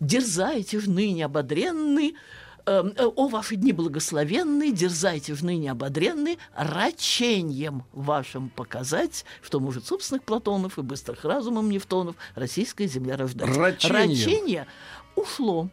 дерзайте 0.00 0.80
ж 0.80 0.86
ныне 0.86 1.24
ободренный, 1.24 2.08
э, 2.10 2.45
О, 2.66 3.28
ваши 3.28 3.54
дни 3.56 3.72
благословенные, 3.72 4.72
дерзайте 4.72 5.34
в 5.34 5.42
ныне 5.44 5.70
ободренные, 5.70 6.36
рачением 6.56 7.84
вашим 7.92 8.48
показать, 8.50 9.24
что 9.42 9.60
может 9.60 9.86
собственных 9.86 10.24
Платонов 10.24 10.76
и 10.78 10.82
быстрых 10.82 11.24
разумом 11.24 11.70
Нефтонов 11.70 12.16
российская 12.34 12.88
земля 12.88 13.16
рождать. 13.16 13.56
Рачением. 13.56 14.08
Рачение 14.10 14.66
ушло. 15.14 15.68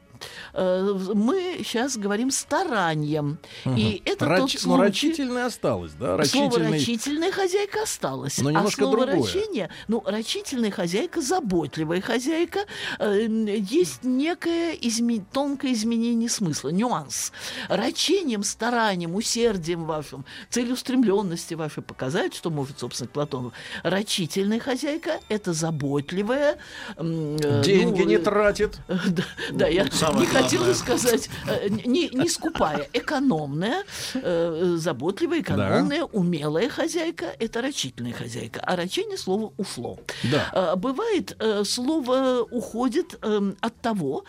Э, 0.53 0.97
Мы 1.13 1.57
сейчас 1.65 1.97
говорим 1.97 2.31
старанием. 2.31 3.39
И 3.65 4.01
это 4.05 4.25
Рач- 4.25 4.37
тот 4.37 4.53
Но 4.53 4.59
случай... 4.59 4.81
рачительное 4.83 5.45
осталось, 5.47 5.91
да? 5.99 6.23
Слово 6.23 6.49
Рачительный. 6.49 6.71
«рачительная 6.71 7.31
хозяйка» 7.33 7.83
осталось. 7.83 8.37
Но 8.37 8.49
а 8.49 8.51
немножко 8.53 8.83
слово 8.83 9.05
другое. 9.05 9.21
«рачение», 9.21 9.69
ну, 9.89 10.01
рачительная 10.05 10.71
хозяйка, 10.71 11.19
заботливая 11.21 11.99
хозяйка, 11.99 12.59
э, 12.99 13.25
есть 13.27 14.03
некое 14.05 14.75
изме- 14.75 15.25
тонкое 15.33 15.73
изменение 15.73 16.29
смысла, 16.29 16.69
нюанс. 16.83 17.31
Рачением, 17.69 18.43
старанием, 18.43 19.15
усердием 19.15 19.85
вашим, 19.85 20.25
целеустремленности 20.49 21.53
вашей 21.53 21.81
показать, 21.81 22.35
что 22.35 22.49
может, 22.49 22.79
собственно, 22.79 23.09
Платонов. 23.09 23.53
Рачительная 23.83 24.59
хозяйка– 24.59 25.19
это 25.29 25.53
заботливая... 25.53 26.57
э, 26.97 27.61
Деньги 27.63 28.01
ну, 28.01 28.07
не 28.07 28.15
э, 28.15 28.19
тратит. 28.19 28.77
да, 28.87 29.23
да, 29.51 29.67
я 29.67 29.89
Самое 29.91 30.25
не 30.25 30.31
главное. 30.31 30.43
хотела 30.43 30.73
сказать, 30.73 31.29
э, 31.47 31.69
не, 31.69 32.09
не 32.09 32.27
скупая, 32.27 32.87
экономная, 32.93 33.83
заботливая, 34.13 35.39
экономная, 35.39 36.03
умелая 36.03 36.69
хозяйка– 36.69 37.25
это 37.39 37.61
рачительная 37.61 38.13
хозяйка. 38.13 38.59
А 38.61 38.75
рачение 38.75 39.17
слово 39.17 39.53
ушло. 39.57 39.99
Да. 40.23 40.75
Бывает, 40.75 41.37
слово 41.63 42.41
уходит 42.41 43.17
эм, 43.21 43.55
от 43.61 43.75
того, 43.81 44.25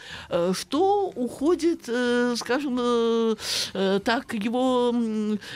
что 0.53 1.09
уходит, 1.17 1.89
скажем, 2.45 2.77
э, 2.79 3.35
э, 3.73 4.01
так, 4.05 4.35
его 4.35 4.93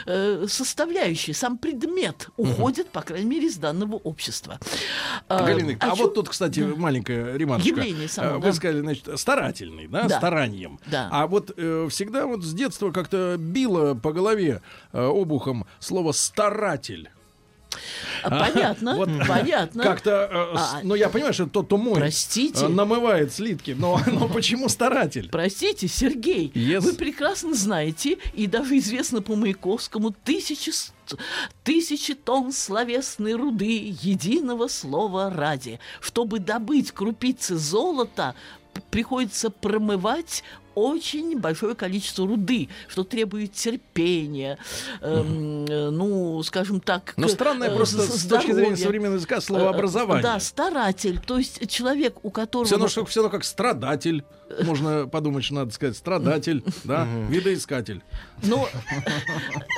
э, 0.06 0.46
составляющие, 0.48 1.34
сам 1.34 1.58
предмет 1.58 2.28
уходит, 2.36 2.88
по 2.88 3.02
крайней 3.02 3.26
мере, 3.28 3.46
из 3.48 3.56
данного 3.58 3.96
общества. 3.96 4.58
А, 5.28 5.44
Галина, 5.44 5.76
а 5.80 5.88
чём- 5.90 5.96
вот 5.98 6.14
тут, 6.14 6.28
кстати, 6.30 6.60
маленькая 6.60 7.36
ремарочка. 7.36 7.68
Явление 7.68 8.08
само, 8.08 8.28
Э, 8.28 8.34
Вы 8.38 8.42
да. 8.46 8.52
сказали, 8.52 8.80
значит, 8.80 9.08
старательный, 9.20 9.86
да, 9.88 10.04
Да. 10.08 10.16
старанием. 10.18 10.80
Да. 10.86 11.08
А 11.12 11.26
вот 11.26 11.52
э, 11.56 11.88
всегда 11.90 12.26
вот 12.26 12.42
с 12.42 12.52
детства 12.54 12.90
как-то 12.90 13.36
било 13.38 13.94
по 13.94 14.12
голове 14.12 14.62
э, 14.92 15.04
обухом 15.04 15.66
слово 15.80 16.12
«старатель». 16.12 17.10
А, 18.22 18.44
Понятно, 18.50 18.96
Вот 18.96 19.08
понятно. 19.26 19.82
Как-то, 19.82 20.10
э, 20.30 20.56
А, 20.56 20.80
ну 20.82 20.94
я 20.94 21.08
понимаю, 21.08 21.34
что 21.34 21.46
тот, 21.46 21.66
кто 21.66 21.78
Простите. 21.94 22.64
э, 22.64 22.68
намывает 22.68 23.32
слитки, 23.32 23.72
но, 23.78 24.00
но 24.06 24.28
почему 24.28 24.68
старатель? 24.68 25.28
Простите, 25.30 25.88
Сергей, 25.88 26.50
Yes. 26.54 26.80
вы 26.80 26.94
прекрасно 26.94 27.54
знаете, 27.54 28.18
и 28.34 28.46
даже 28.46 28.78
известно 28.78 29.22
по 29.22 29.36
Маяковскому, 29.36 30.10
тысячи, 30.24 30.72
тысячи 31.64 32.14
тонн 32.14 32.52
словесной 32.52 33.34
руды 33.34 33.94
единого 34.02 34.68
слова 34.68 35.30
ради. 35.30 35.80
Чтобы 36.00 36.38
добыть 36.38 36.92
крупицы 36.92 37.56
золота, 37.56 38.34
приходится 38.90 39.50
промывать 39.50 40.42
очень 40.78 41.38
большое 41.38 41.74
количество 41.74 42.26
руды, 42.26 42.68
что 42.88 43.04
требует 43.04 43.52
терпения, 43.52 44.58
эм, 45.00 45.64
э, 45.66 45.90
ну, 45.90 46.42
скажем 46.42 46.80
так... 46.80 47.14
Но 47.16 47.26
к- 47.26 47.30
странное 47.30 47.70
э, 47.70 47.76
просто 47.76 48.02
з- 48.02 48.20
с 48.20 48.26
точки 48.26 48.52
зрения 48.52 48.76
современного 48.76 49.16
языка 49.16 49.36
Э, 49.36 49.40
словообразование. 49.40 50.22
Да, 50.22 50.38
старатель, 50.40 51.18
то 51.18 51.38
есть 51.38 51.68
человек, 51.70 52.24
у 52.24 52.30
которого... 52.30 52.66
Все 52.66 52.74
равно, 52.76 52.88
что, 52.88 53.04
все 53.04 53.20
равно 53.22 53.30
как 53.36 53.44
страдатель. 53.44 54.24
Можно 54.64 55.06
подумать, 55.06 55.44
что 55.44 55.54
надо 55.54 55.72
сказать 55.72 55.96
страдатель, 55.96 56.64
да, 56.84 57.06
видоискатель. 57.28 58.02
Но 58.42 58.66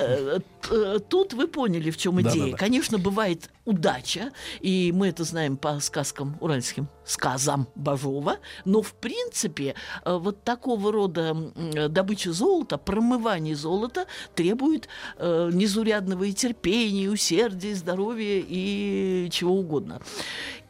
э, 0.01 0.39
э, 0.71 0.99
тут 1.09 1.33
вы 1.33 1.49
поняли, 1.49 1.91
в 1.91 1.97
чем 1.97 2.21
идея. 2.23 2.55
Конечно, 2.57 2.99
бывает 2.99 3.51
удача, 3.65 4.31
и 4.61 4.93
мы 4.95 5.09
это 5.09 5.25
знаем 5.25 5.57
по 5.57 5.81
сказкам 5.81 6.37
уральским, 6.41 6.89
сказам 7.05 7.69
Бажова, 7.75 8.37
но 8.65 8.83
в 8.83 8.93
принципе 8.95 9.75
э, 10.05 10.17
вот 10.17 10.43
такого 10.45 10.90
рода 10.91 11.21
м, 11.31 11.53
э, 11.57 11.89
добыча 11.89 12.33
золота, 12.33 12.79
промывание 12.79 13.55
золота 13.55 14.07
требует 14.35 14.89
э, 15.17 15.51
незурядного 15.53 16.25
и 16.25 16.33
терпения, 16.33 17.05
и 17.05 17.09
усердия, 17.09 17.71
и 17.71 17.75
здоровья 17.75 18.43
и 18.47 19.29
чего 19.31 19.55
угодно. 19.55 20.01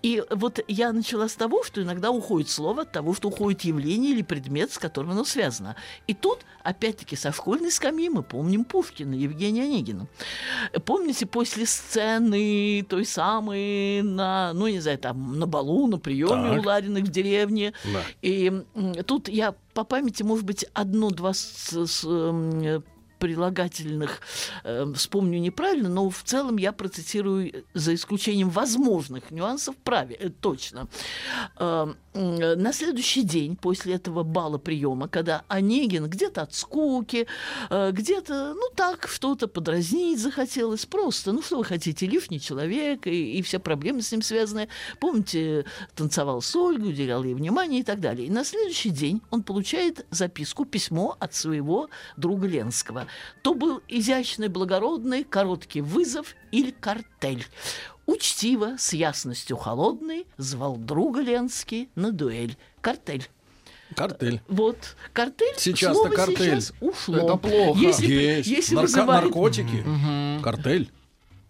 И 0.03 0.23
вот 0.31 0.61
я 0.67 0.93
начала 0.93 1.29
с 1.29 1.35
того, 1.35 1.63
что 1.63 1.83
иногда 1.83 2.11
уходит 2.11 2.49
слово 2.49 2.83
от 2.83 2.93
того, 2.93 3.15
что 3.15 3.29
уходит 3.29 3.63
явление 3.63 4.13
или 4.13 4.23
предмет, 4.23 4.73
с 4.73 4.79
которым 4.79 5.11
оно 5.11 5.25
связано. 5.25 5.77
И 6.07 6.15
тут, 6.15 6.39
опять-таки, 6.63 7.17
со 7.17 7.33
школьной 7.33 7.71
скамьи 7.71 8.09
мы 8.09 8.23
помним 8.23 8.65
Пушкина, 8.65 9.13
Евгения 9.15 9.65
Онегина. 9.65 10.07
Помните, 10.87 11.27
после 11.27 11.67
сцены 11.67 12.83
той 12.89 13.05
самой 13.05 14.01
на, 14.03 14.53
ну, 14.55 14.69
не 14.69 14.81
знаю, 14.81 14.99
там, 14.99 15.39
на 15.39 15.47
балу, 15.47 15.87
на 15.87 15.99
приеме 15.99 16.55
Так. 16.55 16.61
у 16.61 16.67
Лариных 16.67 17.05
в 17.05 17.11
деревне. 17.11 17.75
Да. 17.93 18.01
И 18.23 18.51
тут 19.07 19.29
я 19.29 19.55
по 19.81 19.85
памяти, 19.85 20.23
может 20.23 20.45
быть, 20.45 20.67
одно-два 20.75 21.33
с- 21.33 21.73
с, 21.87 22.05
м, 22.05 22.83
прилагательных 23.19 24.21
э, 24.65 24.93
вспомню 24.95 25.39
неправильно, 25.41 25.89
но 25.89 26.09
в 26.09 26.23
целом 26.25 26.57
я 26.59 26.73
процитирую 26.73 27.65
за 27.75 27.95
исключением 27.95 28.49
возможных 28.51 29.31
нюансов 29.31 29.75
праве, 29.77 30.17
э, 30.21 30.29
точно. 30.31 30.89
Э, 31.59 31.95
на 32.13 32.73
следующий 32.73 33.23
день 33.23 33.57
после 33.57 33.95
этого 33.95 34.25
бала 34.25 34.59
приема, 34.59 35.09
когда 35.09 35.45
Онегин 35.47 36.09
где-то 36.09 36.43
от 36.43 36.55
скуки, 36.55 37.29
э, 37.71 37.91
где-то, 37.93 38.55
ну 38.55 38.69
так, 38.75 39.07
что-то 39.09 39.47
подразнить 39.47 40.19
захотелось, 40.19 40.87
просто, 40.87 41.31
ну 41.33 41.41
что 41.41 41.59
вы 41.59 41.65
хотите, 41.65 42.07
лишний 42.07 42.41
человек 42.41 43.07
и, 43.07 43.39
и 43.39 43.43
все 43.43 43.61
проблемы 43.61 44.03
с 44.03 44.11
ним 44.11 44.23
связаны. 44.23 44.69
Помните, 44.99 45.65
танцевал 45.95 46.43
с 46.43 46.57
Ольгой, 46.57 46.91
уделял 46.91 47.23
ей 47.23 47.35
внимание 47.35 47.81
и 47.81 47.85
так 47.85 48.01
далее. 48.01 48.27
И 48.27 48.31
на 48.31 48.45
следующий 48.45 48.91
день 48.91 49.23
он 49.31 49.45
получает 49.45 50.05
записку, 50.11 50.65
письмо 50.65 51.17
от 51.21 51.35
своего 51.35 51.91
друга 52.17 52.49
Ленского. 52.49 53.07
То 53.43 53.55
был 53.55 53.83
изящный, 53.87 54.49
благородный, 54.49 55.23
короткий 55.23 55.81
вызов 55.81 56.35
или 56.51 56.73
картель. 56.73 57.47
Учтиво, 58.11 58.75
с 58.77 58.93
ясностью 58.93 59.57
холодной, 59.57 60.27
звал 60.37 60.77
друга 60.77 61.21
Ленский 61.21 61.89
на 61.95 62.11
дуэль. 62.11 62.57
Картель. 62.81 63.29
Картель. 63.95 64.41
Вот, 64.49 64.97
картель, 65.13 65.55
Сейчас-то 65.57 66.09
картель. 66.11 66.61
сейчас 66.61 66.73
ушло. 66.81 67.17
Это 67.17 67.37
плохо. 67.37 67.79
Если, 67.79 68.07
Есть. 68.13 68.49
если 68.49 68.77
Нарко- 68.77 68.81
вызывает 68.83 69.25
Наркотики. 69.25 69.85
Картель. 70.43 70.91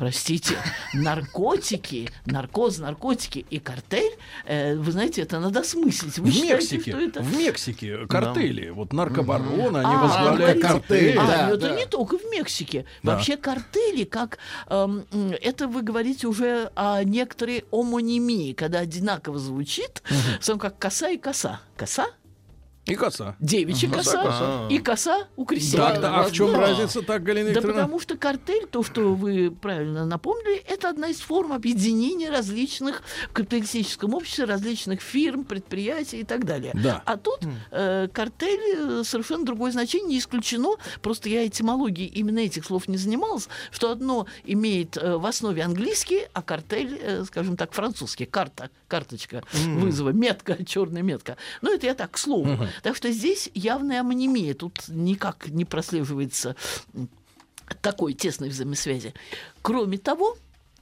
Простите, 0.01 0.55
наркотики, 0.95 2.09
наркоз, 2.25 2.79
наркотики 2.79 3.45
и 3.51 3.59
картель, 3.59 4.17
э, 4.47 4.75
вы 4.77 4.93
знаете, 4.93 5.21
это 5.23 5.39
надо 5.41 5.61
осмыслить. 5.61 6.19
Вы 6.19 6.31
В 6.31 6.33
считаете, 6.33 6.55
Мексике, 6.55 6.91
что 6.93 7.01
это... 7.01 7.21
в 7.23 7.37
Мексике 7.37 8.07
картели, 8.07 8.71
вот 8.71 8.95
наркобароны, 8.95 9.79
они 9.79 9.95
А, 9.95 9.99
возглавляют 10.03 10.57
вы 10.57 10.63
говорите- 10.63 10.89
картели. 10.89 11.17
А, 11.19 11.27
Да, 11.27 11.47
ну 11.49 11.55
это 11.57 11.69
да. 11.69 11.75
не 11.77 11.85
только 11.87 12.17
в 12.19 12.25
Мексике. 12.33 12.87
Да. 13.03 13.13
Вообще 13.15 13.37
картели, 13.37 14.05
как 14.05 14.39
м, 14.71 15.05
это 15.43 15.69
вы 15.69 15.83
говорите 15.83 16.27
уже 16.29 16.71
о 16.75 17.05
некоторой 17.05 17.65
омонимии, 17.71 18.55
когда 18.55 18.79
одинаково 18.79 19.39
звучит, 19.39 20.03
сам 20.41 20.59
как 20.59 20.79
коса 20.79 21.11
и 21.11 21.19
коса. 21.19 21.61
Коса? 21.77 22.07
И 22.87 22.95
коса. 22.97 23.37
Девичья 23.39 23.89
коса, 23.91 24.23
коса. 24.25 24.69
и 24.69 24.79
коса 24.79 25.29
у 25.37 25.45
крестьян. 25.45 25.93
Так, 25.93 26.01
да, 26.01 26.17
а 26.21 26.23
в 26.25 26.33
чем 26.33 26.51
Да. 26.53 26.61
разница, 26.61 27.03
так, 27.03 27.23
Галина 27.23 27.49
Да 27.51 27.55
Викторовна? 27.55 27.83
потому 27.83 28.01
что 28.01 28.17
картель, 28.17 28.67
то, 28.67 28.83
что 28.83 29.15
вы 29.15 29.51
правильно 29.51 30.07
напомнили, 30.07 30.57
это 30.67 30.89
одна 30.89 31.09
из 31.09 31.21
форм 31.21 31.53
объединения 31.53 32.31
различных 32.31 33.03
в 33.29 33.33
капиталистическом 33.33 34.15
обществе, 34.15 34.47
различных 34.47 35.03
фирм, 35.03 35.45
предприятий 35.45 36.21
и 36.21 36.25
так 36.25 36.45
далее. 36.47 36.73
Да. 36.75 37.03
А 37.05 37.17
тут 37.17 37.41
э, 37.71 38.09
картель 38.13 38.61
э, 38.75 39.03
совершенно 39.05 39.45
другое 39.45 39.71
значение, 39.73 40.09
не 40.09 40.19
исключено. 40.19 40.71
Просто 41.03 41.29
я 41.29 41.47
этимологией 41.47 42.09
именно 42.09 42.39
этих 42.41 42.65
слов 42.65 42.89
не 42.89 42.97
занималась, 42.97 43.49
что 43.71 43.91
одно 43.91 44.27
имеет 44.45 44.97
э, 44.97 45.17
в 45.17 45.27
основе 45.27 45.63
английский, 45.63 46.23
а 46.33 46.43
картель, 46.43 46.99
э, 47.01 47.25
скажем 47.25 47.57
так, 47.57 47.73
французский. 47.73 48.25
Карта, 48.25 48.71
карточка 48.89 49.45
вызова, 49.53 50.11
метка, 50.11 50.65
черная 50.65 51.03
метка. 51.03 51.37
Но 51.61 51.73
это 51.73 51.87
я 51.87 51.95
так, 51.95 52.11
к 52.13 52.19
слову. 52.19 52.59
Так 52.83 52.97
что 52.97 53.11
здесь 53.13 53.51
явная 53.55 54.01
амонимия. 54.01 54.55
Тут 54.55 54.85
никак 54.89 55.49
не 55.49 55.65
прослеживается 55.65 56.57
такой 57.83 58.15
тесной 58.15 58.49
взаимосвязи. 58.49 59.15
Кроме 59.63 59.99
того, 59.99 60.37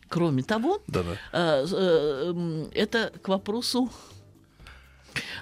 кроме 0.09 0.43
того, 0.43 0.83
Да-да. 0.87 1.13
э, 1.33 1.67
э, 1.71 2.31
м, 2.31 2.71
это 2.75 3.13
к 3.23 3.29
вопросу 3.29 3.91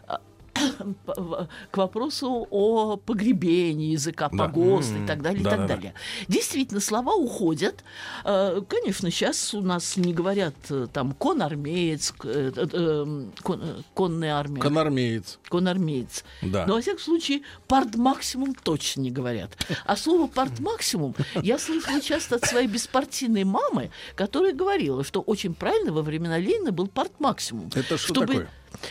а, 0.06 0.20
к 1.70 1.76
вопросу 1.76 2.46
о 2.50 2.96
погребении 2.96 3.92
языка, 3.92 4.28
Да. 4.32 4.44
погост 4.46 4.92
и 4.92 5.06
так 5.06 5.22
далее, 5.22 5.40
и 5.40 5.44
так 5.44 5.52
Да-да-да. 5.52 5.74
далее. 5.76 5.94
Действительно, 6.28 6.80
слова 6.80 7.14
уходят. 7.14 7.84
Э, 8.24 8.60
Конечно, 8.68 9.10
сейчас 9.10 9.54
у 9.54 9.60
нас 9.62 9.96
не 9.96 10.12
говорят 10.12 10.54
э, 10.70 10.86
там 10.92 11.12
конармеец, 11.12 12.12
э, 12.24 12.52
э, 12.56 12.66
э, 12.72 13.24
кон- 13.42 13.84
конная 13.94 14.34
армия, 14.34 14.60
Конармеец. 14.60 15.38
конармеец. 15.48 16.24
Да. 16.42 16.66
Но, 16.66 16.74
во 16.74 16.80
всяком 16.80 17.00
случае, 17.00 17.42
партмаксимум 17.68 18.54
точно 18.54 19.02
не 19.02 19.10
говорят. 19.10 19.56
А 19.84 19.96
слово 19.96 20.26
партмаксимум 20.26 21.14
я 21.42 21.58
слышала 21.58 22.00
часто 22.00 22.36
от 22.36 22.44
своей 22.44 22.66
беспартийной 22.68 23.44
мамы, 23.44 23.90
которая 24.14 24.52
говорила, 24.52 25.04
что 25.04 25.20
очень 25.20 25.54
правильно 25.54 25.92
во 25.92 26.02
времена 26.02 26.38
Ленина 26.38 26.72
был 26.72 26.86
партмаксимум. 26.88 27.70
Это 27.74 27.96
что 27.98 28.14
такое? 28.14 28.48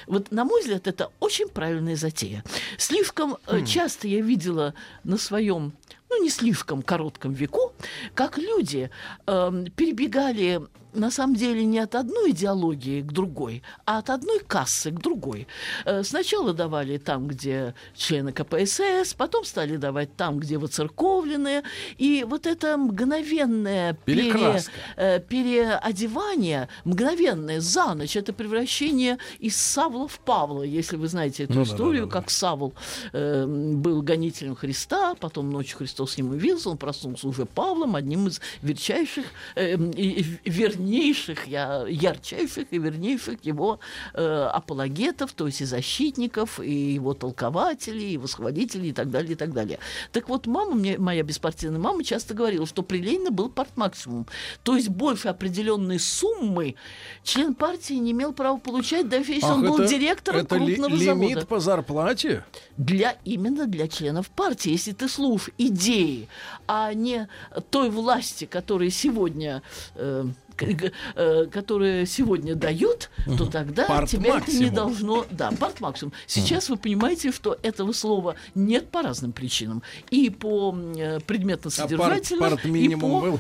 Вот, 0.08 0.32
на 0.32 0.46
мой 0.46 0.62
взгляд, 0.62 0.88
это 0.88 1.12
очень 1.20 1.48
правильная 1.50 1.96
затея. 1.96 2.44
Слишком 2.78 3.38
э, 3.48 3.60
Хм. 3.60 3.66
часто 3.66 4.08
я 4.08 4.22
видела 4.22 4.74
на 5.04 5.18
своем, 5.18 5.74
ну, 6.10 6.22
не 6.22 6.30
слишком 6.30 6.82
коротком 6.82 7.34
веку, 7.34 7.74
как 8.14 8.38
люди 8.38 8.90
эм, 9.28 9.66
перебегали 9.72 10.62
на 10.96 11.12
самом 11.12 11.36
деле 11.36 11.64
не 11.66 11.80
от 11.80 11.96
одной 11.96 12.32
идеологии 12.32 13.02
к 13.02 13.12
другой, 13.12 13.62
а 13.86 14.00
от 14.00 14.10
одной 14.10 14.40
кассы 14.40 14.92
к 14.92 15.00
другой. 15.02 15.48
Э, 15.86 16.04
Сначала 16.04 16.54
давали 16.54 16.98
там, 16.98 17.28
где 17.28 17.74
члены 17.96 18.32
КПСС, 18.32 19.14
потом 19.18 19.46
стали 19.46 19.78
давать 19.78 20.16
там, 20.16 20.40
где 20.40 20.58
воцерковленные. 20.58 21.64
И 21.98 22.26
вот 22.28 22.46
это 22.48 22.78
мгновенное 22.78 23.94
пере- 24.06 24.32
э, 24.98 25.20
переодевание, 25.20 26.68
мгновенное, 26.86 27.60
за 27.60 27.94
ночь, 27.94 28.16
это 28.16 28.34
превращение 28.34 29.18
из 29.40 29.56
Савла 29.58 30.08
в 30.08 30.20
Павла, 30.20 30.64
если 30.64 30.96
вы 30.98 31.08
знаете 31.08 31.44
эту 31.44 31.54
Ну 31.54 31.64
да, 31.64 31.70
да, 31.70 31.74
историю, 31.76 32.06
да, 32.08 32.12
да. 32.14 32.20
как 32.22 32.30
Савл 32.30 32.74
э, 33.14 33.46
был 33.46 34.02
гонителем 34.02 34.56
Христа, 34.56 35.16
потом 35.16 35.50
ночью 35.52 35.78
Христос 35.78 36.18
ему 36.18 36.34
явился, 36.34 36.70
он 36.70 36.78
проснулся 36.78 37.28
уже 37.28 37.46
Павлом, 37.46 37.96
одним 37.96 38.28
из 38.28 38.42
верчайших, 38.62 39.26
э, 39.56 39.76
и- 39.76 40.26
и 40.44 40.50
вернейших, 40.86 41.48
я, 41.48 41.86
ярчайших 41.88 42.68
и 42.72 42.78
вернейших 42.78 43.44
его 43.46 43.80
э, 44.14 44.50
апологетов, 44.54 45.32
то 45.34 45.48
есть 45.48 45.62
и 45.62 45.66
защитников, 45.66 46.60
и 46.60 46.94
его 46.94 47.14
толкователей, 47.14 48.14
и 48.14 48.18
восхвалителей, 48.18 48.90
и 48.90 48.94
так 48.94 49.10
далее, 49.10 49.34
и 49.34 49.36
так 49.36 49.54
далее. 49.54 49.80
Так 50.12 50.30
вот, 50.30 50.48
мама 50.48 50.76
мне, 50.76 50.98
моя 50.98 51.24
беспартийная 51.24 51.80
мама 51.80 52.04
часто 52.04 52.34
говорила, 52.34 52.66
что 52.66 52.84
при 52.84 53.00
Ленине 53.00 53.30
был 53.32 53.50
партмаксимум. 53.50 54.28
То 54.64 54.76
есть 54.76 54.90
больше 54.90 55.28
определенной 55.30 56.00
суммы 56.00 56.76
член 57.24 57.56
партии 57.56 57.94
не 57.96 58.12
имел 58.12 58.34
права 58.34 58.58
получать, 58.58 59.10
даже 59.10 59.34
если 59.34 59.48
Ах, 59.48 59.56
он 59.56 59.62
был 59.64 59.80
это- 59.80 59.88
директором 59.88 60.42
это 60.42 60.58
ли- 60.58 60.76
крупного 60.76 60.96
лимит 60.96 61.06
завода 61.30 61.46
по 61.46 61.60
зарплате? 61.60 62.44
для 62.78 63.16
именно 63.24 63.68
для 63.68 63.88
членов 63.88 64.30
партии. 64.30 64.72
Если 64.72 64.92
ты 64.92 65.08
слушаешь 65.08 65.50
идеи, 65.58 66.28
а 66.68 66.94
не 66.94 67.28
той 67.70 67.90
власти, 67.90 68.46
которая 68.46 68.90
сегодня 68.90 69.62
э, 69.96 70.26
которые 70.56 72.06
сегодня 72.06 72.56
дают, 72.56 73.10
то 73.38 73.46
тогда 73.46 73.86
Парт 73.86 74.10
тебя 74.10 74.38
это 74.38 74.52
не 74.52 74.66
максимум. 74.66 74.74
должно... 74.74 75.26
Да, 75.32 75.52
парт 75.52 75.80
максимум. 75.82 76.14
Сейчас 76.28 76.70
вы 76.70 76.78
понимаете, 76.78 77.32
что 77.32 77.58
этого 77.62 77.92
слова 77.92 78.36
нет 78.54 78.90
по 78.90 79.02
разным 79.02 79.32
причинам. 79.32 79.84
И 80.10 80.30
по 80.30 80.76
э, 80.76 81.16
А 81.16 81.20
парт, 81.20 81.26
предметно-содержательным, 81.26 82.50
парт 82.50 82.66
и 82.66 82.96
по... 82.96 83.22
был? 83.22 83.40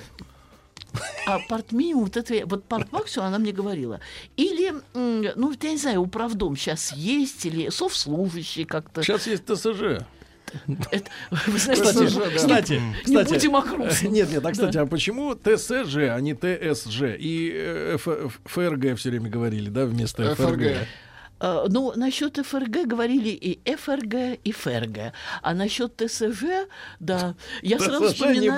А 1.27 1.39
парт 1.49 1.71
минимум, 1.71 2.05
вот 2.05 2.15
это, 2.17 2.45
вот 2.45 2.63
парт 2.65 2.91
максимум 2.91 3.27
она 3.27 3.39
мне 3.39 3.51
говорила. 3.51 3.99
Или, 4.37 4.73
ну, 4.93 5.53
я 5.61 5.71
не 5.71 5.77
знаю, 5.77 6.01
управдом 6.01 6.55
сейчас 6.55 6.93
есть, 6.93 7.45
или 7.45 7.69
совслужащий 7.69 8.63
как-то. 8.63 9.03
Сейчас 9.03 9.27
есть 9.27 9.45
ТСЖ. 9.45 10.05
Кстати, 10.69 11.99
не- 11.99 12.35
кстати, 12.35 12.73
не 12.73 13.01
кстати, 13.03 13.29
будем 13.47 13.55
о. 13.55 13.63
Нет, 14.03 14.31
нет, 14.31 14.45
а 14.45 14.51
кстати, 14.51 14.77
а 14.77 14.85
почему 14.85 15.35
ТСЖ, 15.35 15.97
а 16.11 16.19
не 16.19 16.33
ТСЖ? 16.33 17.01
И 17.19 17.51
э, 17.53 17.97
ФРГ 18.45 18.97
все 18.97 19.09
время 19.09 19.29
говорили, 19.29 19.69
да, 19.69 19.85
вместо 19.85 20.35
ФРГ. 20.35 20.87
Э, 21.41 21.65
Ну, 21.69 21.91
насчет 21.97 22.37
ФРГ 22.37 22.87
говорили 22.87 23.29
и 23.29 23.75
ФРГ, 23.75 24.39
и 24.43 24.51
ФРГ. 24.53 25.11
А 25.41 25.53
насчет 25.53 25.93
ТСЖ, 25.97 26.43
да, 26.99 27.35
я 27.61 27.77
сразу 27.79 28.05
вспоминаю... 28.13 28.57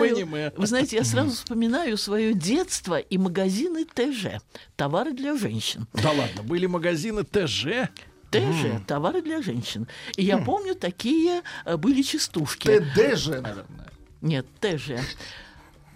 Вы 0.58 0.68
знаете, 0.68 0.96
я 0.98 1.04
сразу 1.04 1.32
вспоминаю 1.32 1.98
свое 1.98 2.34
детство 2.34 3.00
и 3.00 3.18
магазины 3.18 3.86
ТЖ. 3.86 4.42
Товары 4.76 5.14
для 5.14 5.36
женщин. 5.36 5.88
Да 5.94 6.12
ладно, 6.12 6.44
были 6.44 6.68
магазины 6.68 7.24
ТЖ. 7.24 7.90
ТЖ, 8.32 8.86
товары 8.86 9.22
для 9.22 9.42
женщин. 9.42 9.88
И 10.16 10.24
я 10.24 10.38
помню, 10.38 10.76
такие 10.76 11.42
э, 11.66 11.78
были 11.78 12.02
частушки. 12.02 12.68
ТДЖ, 12.68 13.42
наверное. 13.42 13.92
Нет, 14.22 14.46
ТЖ. 14.60 15.00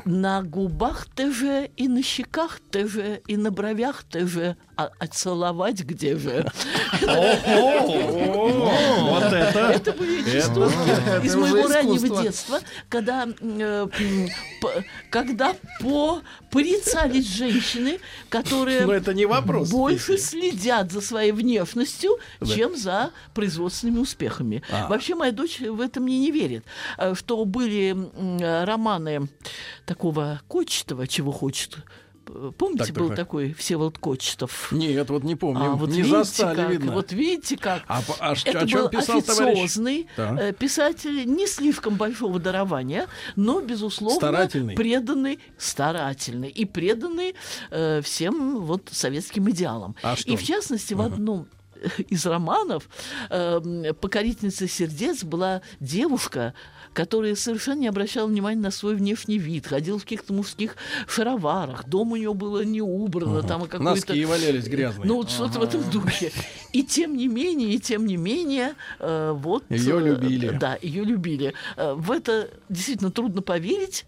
На 0.06 0.42
губах 0.42 1.08
ТЖ, 1.16 1.70
и 1.78 1.88
на 1.88 2.02
щеках 2.02 2.60
ТЖ, 2.72 3.22
и 3.28 3.38
на 3.38 3.52
бровях 3.52 4.04
ТЖ. 4.10 4.56
А, 4.76 4.90
а 4.98 5.08
целовать 5.08 5.82
где 5.82 6.18
же? 6.18 6.46
Вот 7.02 7.12
это. 9.24 9.60
Это 9.60 9.92
были 9.92 10.32
частушки 10.32 11.26
из 11.26 11.36
моего 11.36 11.68
раннего 11.68 12.22
детства, 12.22 12.60
когда, 12.90 13.28
э, 13.40 13.88
когда 15.10 15.56
по 15.82 16.22
порицались 16.50 17.28
женщины, 17.28 18.00
которые 18.30 18.86
Но 18.86 18.94
это 18.94 19.14
не 19.14 19.26
вопрос. 19.26 19.70
больше 19.70 20.18
следят 20.18 20.92
за 20.92 21.02
своей 21.02 21.32
внешностью, 21.32 22.18
чем 22.46 22.76
за 22.76 23.12
производственными 23.34 24.00
успехами. 24.00 24.64
А. 24.72 24.88
Вообще 24.88 25.16
моя 25.16 25.32
дочь 25.32 25.60
в 25.60 25.80
это 25.80 26.00
мне 26.00 26.20
не 26.20 26.32
верит, 26.32 26.64
э, 26.98 27.14
что 27.16 27.44
были 27.46 27.96
э, 27.96 28.64
романы 28.64 29.28
такого 29.96 30.42
Кочетова, 30.48 31.06
чего 31.08 31.32
хочет. 31.32 31.78
Помните, 32.58 32.86
Так, 32.86 32.88
так, 32.88 32.98
был 32.98 33.08
так. 33.10 33.18
такой 33.18 33.54
Всеволод 33.54 33.98
Кочетов? 33.98 34.72
Нет, 34.72 35.10
вот 35.10 35.24
не 35.24 35.36
помню. 35.36 35.66
А 35.66 35.76
вот 35.76 35.90
не 35.90 35.98
видите, 35.98 36.18
застали, 36.18 36.56
как, 36.56 36.70
видно. 36.70 36.92
вот 36.94 37.12
видите 37.12 37.58
как. 37.58 37.84
А 37.88 38.02
а 38.20 38.34
Это 38.46 38.60
о 38.60 38.68
чем 38.68 38.82
был 38.84 38.90
писал 38.90 39.22
товарищ? 39.22 39.58
официозный 39.60 40.08
Так. 40.16 40.40
э, 40.40 40.54
писатель 40.54 41.26
не 41.26 41.46
слишком 41.48 41.96
большого 41.96 42.40
дарования, 42.40 43.08
но, 43.36 43.60
безусловно, 43.60 44.16
Старательный. 44.16 44.76
преданный, 44.76 45.40
старательный 45.58 46.50
и 46.50 46.64
преданный 46.64 47.36
э, 47.70 48.02
всем 48.02 48.62
вот 48.62 48.88
советским 48.92 49.50
идеалам. 49.50 49.96
А 50.02 50.16
что? 50.16 50.32
И 50.32 50.38
в 50.38 50.44
частности, 50.44 50.94
в 50.94 51.02
одном 51.02 51.48
из 52.10 52.26
романов 52.26 52.88
э, 53.30 53.94
«Покорительница 54.00 54.68
сердец» 54.68 55.24
была 55.24 55.62
девушка, 55.80 56.54
которая 56.94 57.36
совершенно 57.36 57.80
не 57.82 57.88
обращала 57.88 58.28
внимания 58.28 58.62
на 58.62 58.72
свой 58.72 58.96
внешний 58.96 59.38
вид, 59.38 59.68
ходила 59.68 59.98
в 59.98 60.04
каких-то 60.04 60.34
мужских 60.34 60.76
шароварах, 61.08 61.88
дом 61.88 62.12
у 62.12 62.16
нее 62.16 62.34
было 62.34 62.64
не 62.64 62.82
убрано, 62.82 63.44
там 63.44 63.64
и 63.64 63.68
какой-то... 63.68 63.84
Носки 63.84 64.26
валялись 64.26 64.68
грязные. 64.68 65.08
Ну, 65.08 65.16
вот 65.16 65.30
что-то 65.30 65.60
в 65.60 65.64
этом 65.64 65.90
духе. 65.90 66.32
И 66.74 66.84
тем 66.84 67.16
не 67.16 67.28
менее, 67.28 67.74
и 67.74 67.80
тем 67.80 68.06
не 68.06 68.18
менее, 68.18 68.76
э, 69.00 69.34
вот... 69.36 69.64
Её 69.70 70.00
э, 70.00 70.10
любили. 70.10 70.50
Да, 70.50 70.78
ее 70.82 71.04
любили. 71.04 71.54
Э, 71.78 71.94
в 71.94 72.12
это 72.12 72.50
действительно 72.70 73.12
трудно 73.12 73.42
поверить. 73.42 74.06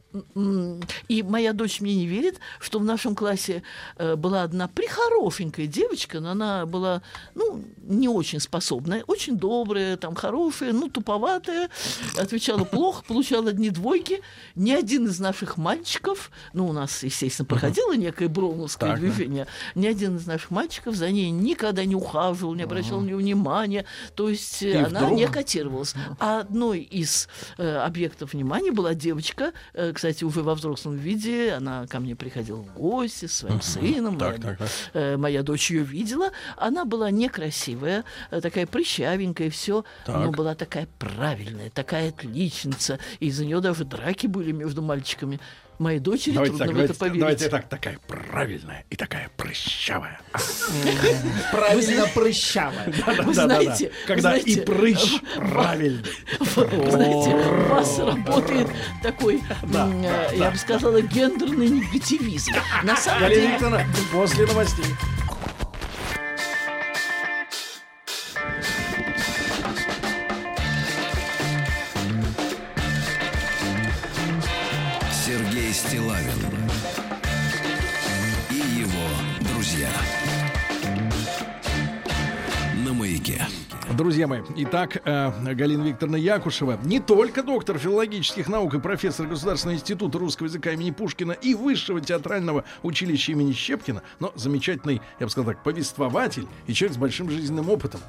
И 1.08 1.24
моя 1.24 1.54
дочь 1.54 1.82
мне 1.82 1.96
не 1.96 2.06
верит, 2.06 2.40
что 2.60 2.78
в 2.78 2.84
нашем 2.84 3.16
классе 3.16 3.64
была 3.98 4.44
одна 4.44 4.68
прихорошенькая 4.68 5.66
девочка, 5.66 6.20
но 6.20 6.32
она 6.32 6.68
была, 6.68 7.02
ну, 7.34 7.64
не 7.82 8.08
очень 8.08 8.40
способная, 8.40 9.04
очень 9.08 9.38
добрая, 9.38 9.98
там, 9.98 10.14
хорошая, 10.14 10.72
ну, 10.72 10.88
туповатая, 10.88 11.70
отвечала 12.16 12.64
плохо, 12.74 13.04
получала 13.08 13.50
одни 13.50 13.70
двойки. 13.70 14.22
Ни 14.56 14.72
один 14.72 15.06
из 15.08 15.20
наших 15.20 15.58
мальчиков, 15.58 16.32
ну, 16.54 16.68
у 16.68 16.74
нас, 16.74 17.04
естественно, 17.04 17.46
проходило 17.46 17.94
некое 17.96 18.28
броуновское 18.28 18.96
движение, 18.98 19.48
ни 19.76 19.88
один 19.88 20.18
из 20.18 20.26
наших 20.26 20.52
мальчиков 20.52 20.96
за 20.96 21.10
ней 21.10 21.32
никогда 21.32 21.86
не 21.86 21.96
ухаживал, 21.96 22.54
не 22.54 22.64
обращал 22.64 23.02
на 23.02 23.06
нее 23.06 23.18
внимания. 23.18 23.86
То 24.16 24.30
есть 24.30 24.64
она 24.64 25.10
не 25.12 25.28
котировалась. 25.28 25.96
А 26.20 26.40
одной 26.40 26.80
из 26.80 27.28
э, 27.58 27.78
объектов 27.78 28.34
внимания 28.34 28.72
была 28.72 28.94
девочка, 28.94 29.54
э, 29.74 29.92
кстати, 29.94 30.24
уже 30.24 30.42
во 30.42 30.56
взрослом 30.56 30.98
виде. 30.98 31.54
Она 31.54 31.88
ко 31.88 32.00
мне 32.00 32.16
приходила 32.16 32.58
в 32.58 32.74
гости 32.74 33.26
с 33.26 33.34
своим 33.34 33.62
сыном. 33.62 34.18
Моя, 34.18 34.58
э, 34.94 35.18
моя 35.18 35.44
дочь 35.44 35.72
ее 35.72 35.84
видела. 35.84 36.32
Она 36.58 36.86
была 36.86 37.12
некрасивая, 37.12 38.04
такая 38.30 38.66
прыщавенькая, 38.68 39.50
все, 39.50 39.84
но 40.08 40.32
была 40.32 40.56
такая 40.56 40.88
правильная, 41.00 41.70
такая 41.70 42.12
отличница. 42.64 43.00
И 43.20 43.28
из-за 43.28 43.46
нее 43.46 43.60
даже 43.60 43.86
драки 43.86 44.28
были 44.28 44.52
между 44.52 44.82
мальчиками. 44.82 45.40
Моей 45.80 46.00
дочери 46.00 46.36
Давайте 46.36 46.58
трудно 46.58 46.66
так, 46.68 46.76
в 46.76 46.80
это 46.80 46.88
давайте, 46.88 47.00
поверить. 47.00 47.20
давайте 47.20 47.50
так, 47.50 47.68
такая 47.68 48.00
правильная 48.08 48.86
и 48.92 48.96
такая 48.96 49.30
прыщавая. 49.36 50.22
Правильно 51.52 52.06
прыщавая. 52.14 52.94
Вы 53.24 53.34
знаете, 53.34 53.92
Когда 54.06 54.38
и 54.38 54.62
прыщ 54.62 55.20
правильный. 55.36 56.06
Знаете, 56.40 57.36
у 57.36 57.74
вас 57.74 58.00
работает 58.00 58.68
такой, 59.02 59.42
э, 59.64 60.30
я 60.36 60.52
бы 60.52 60.58
сказала, 60.58 61.02
гендерный 61.02 61.68
негативизм. 61.68 62.52
На 62.84 62.96
самом 62.96 63.22
Галина 63.22 63.58
деле, 63.58 63.86
после 64.12 64.46
новостей. 64.46 64.86
Стилавин 75.74 76.30
и 78.52 78.82
его 78.82 79.50
друзья. 79.50 79.90
На 82.86 82.94
маяке. 82.94 83.42
Друзья 83.98 84.28
мои, 84.28 84.42
итак, 84.58 85.02
э, 85.04 85.54
Галина 85.56 85.82
Викторовна 85.82 86.18
Якушева, 86.18 86.80
не 86.84 87.00
только 87.00 87.42
доктор 87.42 87.80
филологических 87.80 88.48
наук 88.48 88.76
и 88.76 88.80
профессор 88.80 89.26
Государственного 89.26 89.78
института 89.78 90.20
русского 90.20 90.46
языка 90.46 90.72
имени 90.72 90.92
Пушкина 90.92 91.32
и 91.32 91.56
Высшего 91.56 92.00
театрального 92.00 92.66
училища 92.84 93.32
имени 93.32 93.52
Щепкина, 93.54 94.04
но 94.20 94.32
замечательный, 94.36 95.02
я 95.20 95.26
бы 95.26 95.32
сказал 95.32 95.54
так, 95.54 95.64
повествователь 95.64 96.46
и 96.68 96.74
человек 96.74 96.98
с 96.98 97.00
большим 97.00 97.32
жизненным 97.32 97.70
опытом. 97.70 98.02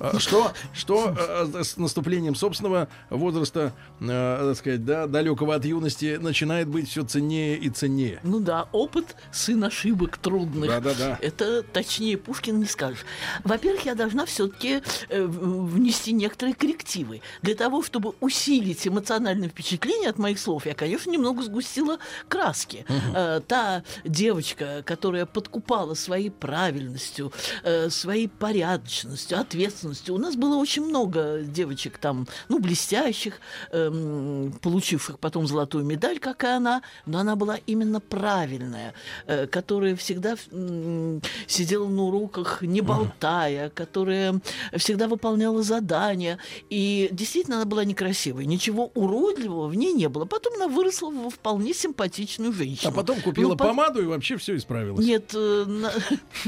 Э, 0.00 0.18
Что, 0.18 0.52
что 0.72 1.14
э, 1.16 1.62
с 1.62 1.76
наступлением 1.76 2.34
собственного 2.34 2.88
возраста, 3.10 3.72
э, 4.00 4.38
так 4.48 4.56
сказать, 4.56 4.84
да, 4.84 5.06
далекого 5.06 5.54
от 5.54 5.64
юности, 5.64 6.18
начинает 6.20 6.68
быть 6.68 6.88
все 6.88 7.04
ценнее 7.04 7.56
и 7.56 7.68
ценнее. 7.70 8.20
Ну 8.22 8.40
да, 8.40 8.68
опыт 8.72 9.16
сын 9.30 9.62
ошибок 9.64 10.18
трудных. 10.18 10.68
Да-да-да. 10.70 11.18
Это 11.20 11.62
точнее 11.62 12.16
Пушкин 12.16 12.58
не 12.58 12.66
скажешь. 12.66 13.04
Во-первых, 13.44 13.84
я 13.84 13.94
должна 13.94 14.26
все-таки 14.26 14.82
внести 15.08 16.12
некоторые 16.12 16.54
коррективы. 16.54 17.20
Для 17.42 17.54
того, 17.54 17.82
чтобы 17.82 18.14
усилить 18.20 18.86
эмоциональное 18.86 19.48
впечатление 19.48 20.10
от 20.10 20.18
моих 20.18 20.38
слов, 20.38 20.66
я, 20.66 20.74
конечно, 20.74 21.10
немного 21.10 21.42
сгустила 21.42 21.98
краски. 22.28 22.84
Э, 23.14 23.40
Та 23.46 23.82
девочка, 24.04 24.82
которая 24.84 25.26
подкупала 25.26 25.94
своей 25.94 26.30
правильностью, 26.30 27.32
э, 27.62 27.90
своей 27.90 28.28
порядочностью, 28.28 29.38
ответственностью. 29.38 29.81
У 29.84 30.18
нас 30.18 30.36
было 30.36 30.56
очень 30.56 30.84
много 30.84 31.40
девочек 31.42 31.98
там, 31.98 32.26
ну, 32.48 32.58
блестящих, 32.58 33.40
эм, 33.72 34.52
получивших 34.62 35.18
потом 35.18 35.46
золотую 35.46 35.84
медаль, 35.84 36.18
как 36.18 36.44
и 36.44 36.46
она, 36.46 36.82
но 37.06 37.18
она 37.18 37.36
была 37.36 37.58
именно 37.66 38.00
правильная, 38.00 38.94
э, 39.26 39.46
которая 39.46 39.96
всегда 39.96 40.36
м, 40.52 41.20
сидела 41.46 41.88
на 41.88 42.02
уроках, 42.04 42.62
не 42.62 42.80
болтая, 42.80 43.70
которая 43.70 44.40
всегда 44.76 45.08
выполняла 45.08 45.62
задания. 45.62 46.38
И 46.70 47.08
действительно 47.12 47.56
она 47.56 47.64
была 47.64 47.84
некрасивой. 47.84 48.46
Ничего 48.46 48.90
уродливого 48.94 49.66
в 49.68 49.74
ней 49.74 49.92
не 49.92 50.08
было. 50.08 50.24
Потом 50.24 50.54
она 50.56 50.68
выросла 50.68 51.10
во 51.10 51.30
вполне 51.30 51.74
симпатичную 51.74 52.52
женщину. 52.52 52.90
А 52.92 52.94
потом 52.94 53.20
купила 53.20 53.50
Ну, 53.50 53.56
по- 53.56 53.64
помаду 53.66 54.02
и 54.02 54.06
вообще 54.06 54.36
все 54.36 54.56
исправилось. 54.56 55.04
Нет, 55.04 55.30
э, 55.34 55.64
на- 55.66 55.92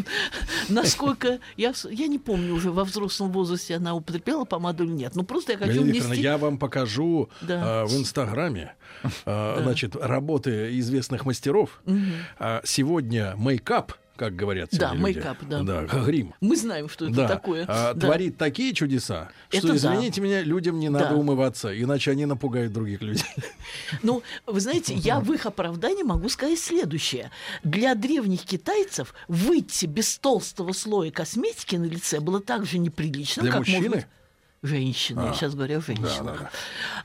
насколько 0.68 1.40
я, 1.56 1.72
я 1.90 2.06
не 2.06 2.18
помню 2.18 2.54
уже 2.54 2.70
во 2.70 2.84
взрослом 2.84 3.23
возрасте 3.30 3.76
она 3.76 3.94
употребляла 3.94 4.44
помаду 4.44 4.84
или 4.84 4.92
нет. 4.92 5.14
Ну 5.16 5.22
просто 5.24 5.52
я 5.52 5.58
хочу 5.58 5.70
Викторовна, 5.82 6.08
внести. 6.08 6.22
я 6.22 6.38
вам 6.38 6.58
покажу 6.58 7.28
Да. 7.42 7.82
а, 7.82 7.86
в 7.86 7.92
Инстаграме 7.96 8.74
а, 9.24 9.60
значит, 9.62 9.96
работы 9.96 10.78
известных 10.78 11.24
мастеров. 11.24 11.82
А, 12.38 12.60
сегодня 12.64 13.34
мейкап, 13.36 13.92
как 14.16 14.36
говорят 14.36 14.70
Да, 14.72 14.92
люди. 14.92 15.02
мейкап, 15.02 15.38
да. 15.48 15.62
Да, 15.62 15.82
грим. 15.84 16.34
Мы 16.40 16.56
знаем, 16.56 16.88
что 16.88 17.06
это 17.06 17.14
да, 17.14 17.28
такое. 17.28 17.64
а, 17.68 17.94
Да. 17.94 18.06
творит 18.06 18.36
такие 18.36 18.72
чудеса, 18.72 19.30
что, 19.48 19.58
Это 19.58 19.68
да. 19.68 19.76
извините 19.76 20.20
меня, 20.20 20.42
людям 20.42 20.78
не 20.78 20.88
надо 20.88 21.10
Да. 21.10 21.14
умываться, 21.16 21.78
иначе 21.80 22.12
они 22.12 22.26
напугают 22.26 22.72
других 22.72 23.02
людей. 23.02 23.24
Ну, 24.02 24.22
вы 24.46 24.60
знаете, 24.60 24.94
я 24.94 25.20
в 25.20 25.32
их 25.32 25.46
оправдании 25.46 26.02
могу 26.02 26.28
сказать 26.28 26.58
следующее. 26.58 27.30
Для 27.62 27.94
древних 27.94 28.42
китайцев 28.42 29.14
выйти 29.28 29.86
без 29.86 30.18
толстого 30.18 30.72
слоя 30.72 31.10
косметики 31.10 31.76
на 31.76 31.84
лице 31.84 32.20
было 32.20 32.40
так 32.40 32.66
же 32.66 32.78
неприлично, 32.78 33.42
Для 33.42 33.52
как 33.52 33.60
мужчины? 33.60 33.88
быть- 33.88 34.06
Женщины, 34.64 35.20
я 35.26 35.34
сейчас 35.34 35.54
говорю 35.54 35.78
о 35.78 35.80
женщинах. 35.82 36.40
да, 36.40 36.50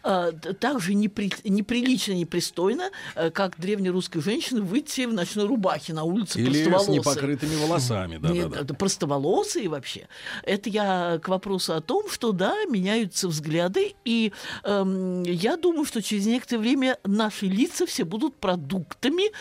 А, 0.01 0.31
т- 0.31 0.53
так 0.53 0.79
же 0.79 0.93
непри- 0.93 1.41
неприлично, 1.43 2.13
непристойно, 2.13 2.89
э, 3.15 3.29
как 3.31 3.59
древнерусской 3.59 4.21
женщины 4.21 4.61
выйти 4.61 5.05
в 5.05 5.13
ночной 5.13 5.45
рубахе 5.45 5.93
на 5.93 6.05
улице 6.05 6.39
Или 6.39 6.63
с 6.63 6.87
непокрытыми 6.87 7.55
волосами. 7.55 8.17
Да, 8.17 8.29
Нет, 8.29 8.49
да, 8.49 8.63
да. 8.63 8.73
простоволосые 8.73 9.67
вообще. 9.67 10.07
Это 10.43 10.69
я 10.69 11.19
к 11.21 11.27
вопросу 11.27 11.73
о 11.73 11.81
том, 11.81 12.09
что 12.09 12.31
да, 12.31 12.55
меняются 12.63 13.27
взгляды, 13.27 13.93
и 14.05 14.31
эм, 14.63 15.23
я 15.23 15.57
думаю, 15.57 15.83
что 15.83 16.01
через 16.01 16.25
некоторое 16.27 16.61
время 16.61 16.97
наши 17.03 17.45
лица 17.47 17.85
все 17.85 18.05
будут 18.05 18.35
продуктами 18.37 19.33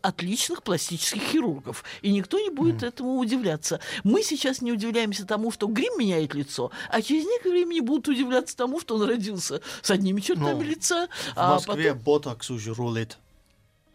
отличных 0.00 0.62
пластических 0.62 1.20
хирургов, 1.22 1.84
и 2.00 2.10
никто 2.10 2.38
не 2.40 2.48
будет 2.48 2.82
этому 2.82 3.18
удивляться. 3.18 3.80
Мы 4.02 4.22
сейчас 4.22 4.62
не 4.62 4.72
удивляемся 4.72 5.26
тому, 5.26 5.50
что 5.52 5.66
грим 5.66 5.92
меняет 5.98 6.34
лицо, 6.34 6.70
а 6.90 7.02
через 7.02 7.24
некоторое 7.26 7.50
время 7.52 7.65
не 7.70 7.80
будут 7.80 8.08
удивляться 8.08 8.56
тому, 8.56 8.80
что 8.80 8.96
он 8.96 9.08
родился 9.08 9.60
с 9.82 9.90
одними 9.90 10.20
чертами 10.20 10.54
Ну, 10.54 10.62
лица, 10.62 11.08
В 11.08 11.32
а 11.36 11.54
Москве 11.54 11.90
потом 11.92 12.02
ботокс 12.04 12.50
уже 12.50 12.74
рулит. 12.74 13.18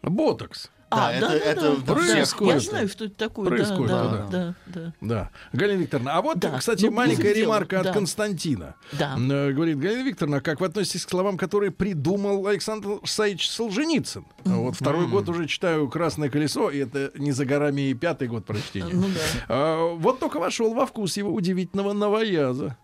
Ботокс. 0.02 0.70
А, 0.94 1.14
Да, 1.22 1.30
да, 1.30 1.36
это- 1.36 1.46
да, 1.46 1.52
это 1.52 1.62
да, 1.62 1.72
в 1.72 1.86
да. 1.86 1.94
происходит. 1.94 2.54
Я 2.56 2.60
знаю, 2.60 2.90
что 2.90 3.06
это 3.06 3.16
такое. 3.16 3.46
Да, 3.46 3.50
Происходит, 3.56 3.88
да, 3.88 4.04
да. 4.04 4.28
да, 4.30 4.56
да. 4.66 4.94
Да. 5.00 5.30
Галина 5.54 5.80
Викторовна, 5.80 6.18
а 6.18 6.22
вот, 6.22 6.38
Да. 6.40 6.58
кстати, 6.60 6.84
Ну, 6.84 6.92
маленькая 6.92 7.32
ремарка 7.34 7.78
от 7.80 7.84
Да. 7.86 7.94
Константина. 7.94 8.76
Да. 8.92 9.16
Э, 9.18 9.52
Говорит, 9.54 9.80
Галина 9.80 10.04
Викторовна, 10.04 10.42
как 10.42 10.60
вы 10.60 10.66
относитесь 10.66 11.06
к 11.06 11.10
словам, 11.10 11.38
которые 11.38 11.72
придумал 11.72 12.46
Александр 12.46 13.00
Саич 13.06 13.50
Солженицын? 13.50 14.26
Вот 14.44 14.76
второй 14.76 15.08
год 15.08 15.30
уже 15.30 15.48
читаю 15.48 15.88
«Красное 15.88 16.30
колесо», 16.30 16.70
и 16.70 16.80
это 16.80 17.12
не 17.16 17.32
за 17.32 17.46
горами 17.46 17.84
и 17.84 17.94
пятый 17.94 18.28
год 18.28 18.44
прочтения. 18.46 18.92
Ну 18.94 19.08
да. 19.08 19.46
А, 19.48 19.94
вот 19.96 20.20
только 20.20 20.42
вошел 20.42 20.74
во 20.74 20.86
вкус 20.86 21.16
его 21.16 21.32
удивительного 21.34 21.94
новояза. 21.94 22.76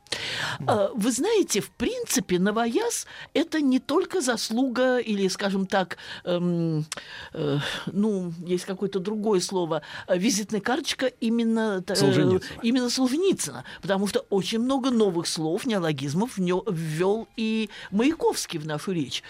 А, 0.67 0.91
Вы 0.93 1.11
знаете, 1.11 1.61
в 1.61 1.69
принципе, 1.71 2.39
новояз– 2.39 3.07
это 3.33 3.61
не 3.61 3.79
только 3.79 4.21
заслуга 4.21 4.97
или, 4.97 5.27
скажем 5.27 5.65
так, 5.65 5.97
эм, 6.23 6.85
э, 7.33 7.59
ну, 7.87 8.33
есть 8.45 8.65
какое-то 8.65 8.99
другое 8.99 9.39
слово, 9.39 9.81
э, 10.07 10.17
визитная 10.17 10.61
карточка 10.61 11.07
именно, 11.07 11.83
э, 11.87 11.95
Солженицына. 11.95 12.61
именно 12.63 12.89
Солженицына, 12.89 13.63
потому 13.81 14.07
что 14.07 14.25
очень 14.29 14.59
много 14.59 14.91
новых 14.91 15.27
слов, 15.27 15.65
неологизмов 15.65 16.37
ввел 16.37 17.27
и 17.35 17.69
Маяковский 17.91 18.59
в 18.59 18.65
нашу 18.65 18.91
речь. 18.91 19.23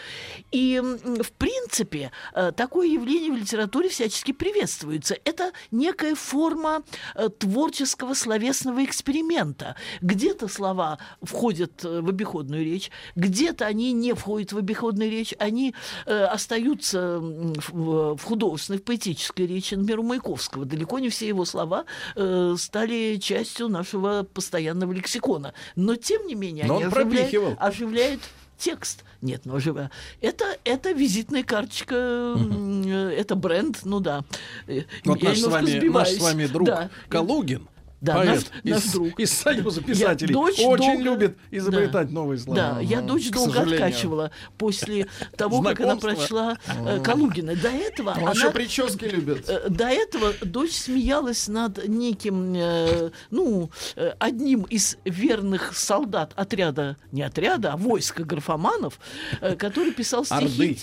И, 0.52 0.82
в 0.82 1.32
принципе, 1.38 2.12
э, 2.34 2.52
такое 2.56 2.88
явление 2.88 3.32
в 3.32 3.38
литературе 3.38 3.90
всячески 3.90 4.32
приветствуется. 4.32 5.18
Это 5.26 5.52
некая 5.72 6.16
форма 6.16 6.84
э, 7.16 7.30
творческого 7.30 8.14
словесного 8.14 8.84
эксперимента. 8.84 9.76
Где-то 10.02 10.48
слова 10.48 10.97
входят 11.22 11.84
э, 11.86 12.02
в 12.02 12.10
обиходную 12.10 12.64
речь, 12.64 12.92
где-то 13.16 13.66
они 13.66 13.94
не 13.94 14.14
входят 14.14 14.52
в 14.54 14.58
обиходную 14.58 15.10
речь, 15.12 15.34
они 15.40 15.74
э, 16.06 16.24
остаются 16.26 17.20
в, 17.20 18.16
в 18.16 18.24
художественной, 18.24 18.80
в 18.80 18.84
поэтической 18.84 19.46
речи. 19.48 19.76
Например, 19.76 20.00
у 20.00 20.04
Маяковского 20.04 20.66
далеко 20.66 21.00
не 21.00 21.10
все 21.10 21.28
его 21.28 21.46
слова 21.46 21.86
э, 22.16 22.56
стали 22.58 23.18
частью 23.18 23.68
нашего 23.70 24.24
постоянного 24.24 24.92
лексикона. 24.94 25.54
Но, 25.76 25.96
тем 25.96 26.26
не 26.28 26.36
менее, 26.36 26.66
Но 26.66 26.78
они 26.78 26.86
он 26.86 26.92
оживляют- 26.94 27.58
оживляют 27.60 28.22
текст. 28.58 29.04
Нет, 29.22 29.42
ну 29.46 29.56
оживляют. 29.56 29.92
Это, 30.22 30.46
это 30.64 30.92
визитная 30.92 31.44
карточка, 31.44 31.96
э, 31.96 33.14
это 33.18 33.36
бренд, 33.36 33.80
ну 33.84 34.00
да. 34.00 34.24
Э, 34.68 34.82
Вот 35.06 35.22
я 35.22 35.30
наш 35.30 35.40
с, 35.40 35.44
вами, 35.46 35.88
наш 35.90 36.10
с 36.10 36.20
вами 36.20 36.46
друг 36.48 36.68
Да. 36.68 36.90
Калугин, 37.10 37.68
Да, 38.00 38.14
поэт 38.14 38.28
наш- 38.64 38.76
наш 38.76 38.86
из, 38.86 38.92
друг. 38.94 39.20
из 39.20 39.32
Союза 39.34 39.82
Я 39.82 39.88
писателей, 39.88 40.34
дочь 40.34 40.60
очень 40.60 40.86
долго- 40.86 41.02
любит 41.04 41.38
изобретать 41.50 42.12
новые 42.12 42.38
слова. 42.38 42.56
Да, 42.76 42.80
я 42.80 43.02
дочь 43.02 43.32
долго 43.32 43.54
сожалению. 43.54 43.86
откачивала 43.86 44.32
после 44.58 45.08
того, 45.36 45.62
как 45.64 45.80
она 45.82 45.96
прочла 45.96 46.58
э, 46.68 47.02
Калугина. 47.04 47.56
До 47.56 47.70
этого 47.70 48.14
она... 48.14 48.52
прически 48.52 49.06
любит. 49.06 49.50
Э, 49.50 49.68
До 49.70 49.86
этого 49.88 50.34
дочь 50.42 50.74
смеялась 50.74 51.48
над 51.48 51.88
неким, 51.88 52.54
э, 52.56 53.10
ну, 53.32 53.72
одним 54.20 54.64
из 54.64 54.98
верных 55.04 55.76
солдат 55.76 56.34
отряда, 56.36 56.98
не 57.12 57.24
отряда, 57.24 57.74
а 57.74 57.78
войска 57.78 58.24
графоманов, 58.24 59.00
э, 59.42 59.56
который 59.56 59.92
писал 59.92 60.24
стихи. 60.24 60.44
Орды. 60.46 60.78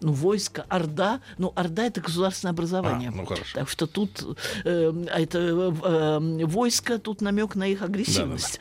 Ну, 0.00 0.12
войско, 0.12 0.64
Орда. 0.68 1.20
Ну, 1.38 1.52
Орда– 1.54 1.84
это 1.86 2.00
государственное 2.00 2.52
образование. 2.52 3.10
А, 3.10 3.12
ну, 3.16 3.26
хорошо. 3.26 3.54
Так 3.54 3.68
что 3.68 3.86
тут 3.86 4.38
э, 4.64 5.04
это 5.14 5.38
э, 5.38 6.44
войско, 6.46 6.98
тут 6.98 7.20
намек 7.20 7.54
на 7.54 7.66
их 7.66 7.82
агрессивность. 7.82 8.60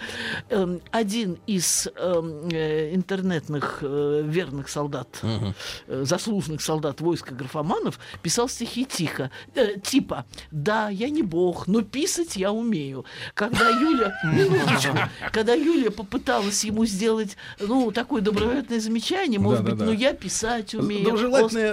Эм, 0.49 0.82
один 0.91 1.38
из 1.47 1.88
эм, 1.95 2.49
э, 2.49 2.93
интернетных 2.93 3.80
э, 3.82 4.21
верных 4.25 4.67
солдат, 4.69 5.21
э, 5.23 6.04
заслуженных 6.04 6.62
солдат 6.62 6.99
войска 6.99 7.34
графоманов, 7.34 7.99
писал 8.21 8.49
стихи 8.49 8.86
тихо, 8.86 9.32
э, 9.56 9.80
типа 9.80 10.25
«Да, 10.52 10.89
я 10.89 11.10
не 11.10 11.21
бог, 11.23 11.67
но 11.67 11.82
писать 11.84 12.36
я 12.36 12.52
умею». 12.52 13.06
Когда 13.34 13.69
Юля, 13.69 14.13
минуточку, 14.23 14.97
когда 15.32 15.54
Юля 15.54 15.91
попыталась 15.91 16.63
ему 16.65 16.86
сделать, 16.86 17.38
ну, 17.60 17.91
такое 17.91 18.21
доброжелательное 18.21 18.82
замечание, 18.82 19.39
может 19.39 19.63
быть, 19.63 19.75
ну, 19.75 19.91
я 19.93 20.13
писать 20.13 20.75
умею. 20.75 21.28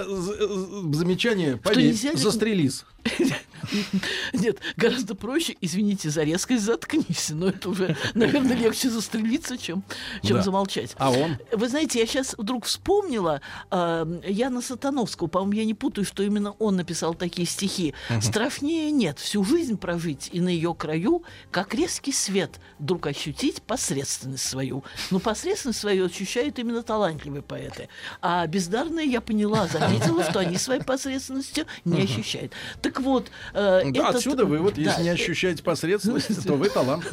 З- 0.07 0.97
замечание. 0.97 1.57
Поверь, 1.63 1.77
застрелись. 2.23 2.85
Нет, 4.33 4.59
гораздо 4.75 5.15
проще, 5.15 5.55
извините 5.61 6.09
за 6.09 6.23
резкость, 6.23 6.63
заткнись. 6.63 7.29
Но 7.29 7.47
это 7.49 7.69
уже, 7.69 7.95
наверное, 8.13 8.55
легче 8.55 8.89
застрелиться, 8.89 9.57
чем, 9.57 9.83
чем 10.23 10.37
Да. 10.37 10.43
замолчать. 10.43 10.95
А 10.97 11.11
он? 11.11 11.37
Вы 11.51 11.67
знаете, 11.69 11.99
я 11.99 12.05
сейчас 12.05 12.35
вдруг 12.37 12.65
вспомнила 12.65 13.41
э, 13.71 14.21
Яна 14.27 14.61
Сатановского, 14.61 15.27
по-моему, 15.27 15.53
я 15.53 15.65
не 15.65 15.73
путаю, 15.73 16.05
что 16.05 16.23
именно 16.23 16.51
он 16.59 16.75
написал 16.75 17.13
такие 17.13 17.47
стихи. 17.47 17.93
Страшнее 18.21 18.91
нет 18.91 19.19
всю 19.19 19.43
жизнь 19.43 19.77
прожить 19.77 20.29
и 20.31 20.39
на 20.41 20.49
ее 20.49 20.73
краю, 20.73 21.23
как 21.51 21.73
резкий 21.73 22.11
свет, 22.11 22.59
вдруг 22.79 23.07
ощутить 23.07 23.61
посредственность 23.61 24.47
свою. 24.47 24.83
Но 25.11 25.19
посредственность 25.19 25.79
свою 25.79 26.05
ощущают 26.05 26.59
именно 26.59 26.83
талантливые 26.83 27.41
поэты. 27.41 27.89
А 28.21 28.45
бездарные, 28.47 29.07
я 29.07 29.21
поняла, 29.21 29.67
заметила, 29.67 30.23
что 30.23 30.39
они 30.39 30.57
своей 30.57 30.81
посредственностью 30.81 31.65
не 31.85 32.01
ощущают. 32.03 32.53
Так 32.81 32.96
вот, 32.99 33.29
э, 33.53 33.81
Да, 33.85 33.89
этот- 33.89 34.15
Отсюда 34.15 34.45
вывод, 34.45 34.77
если 34.77 34.97
Да, 34.97 35.01
не 35.03 35.09
э, 35.09 35.13
ощущаете 35.13 35.63
посредственность, 35.63 36.45
то 36.45 36.53
вы 36.55 36.69
талант. 36.69 37.05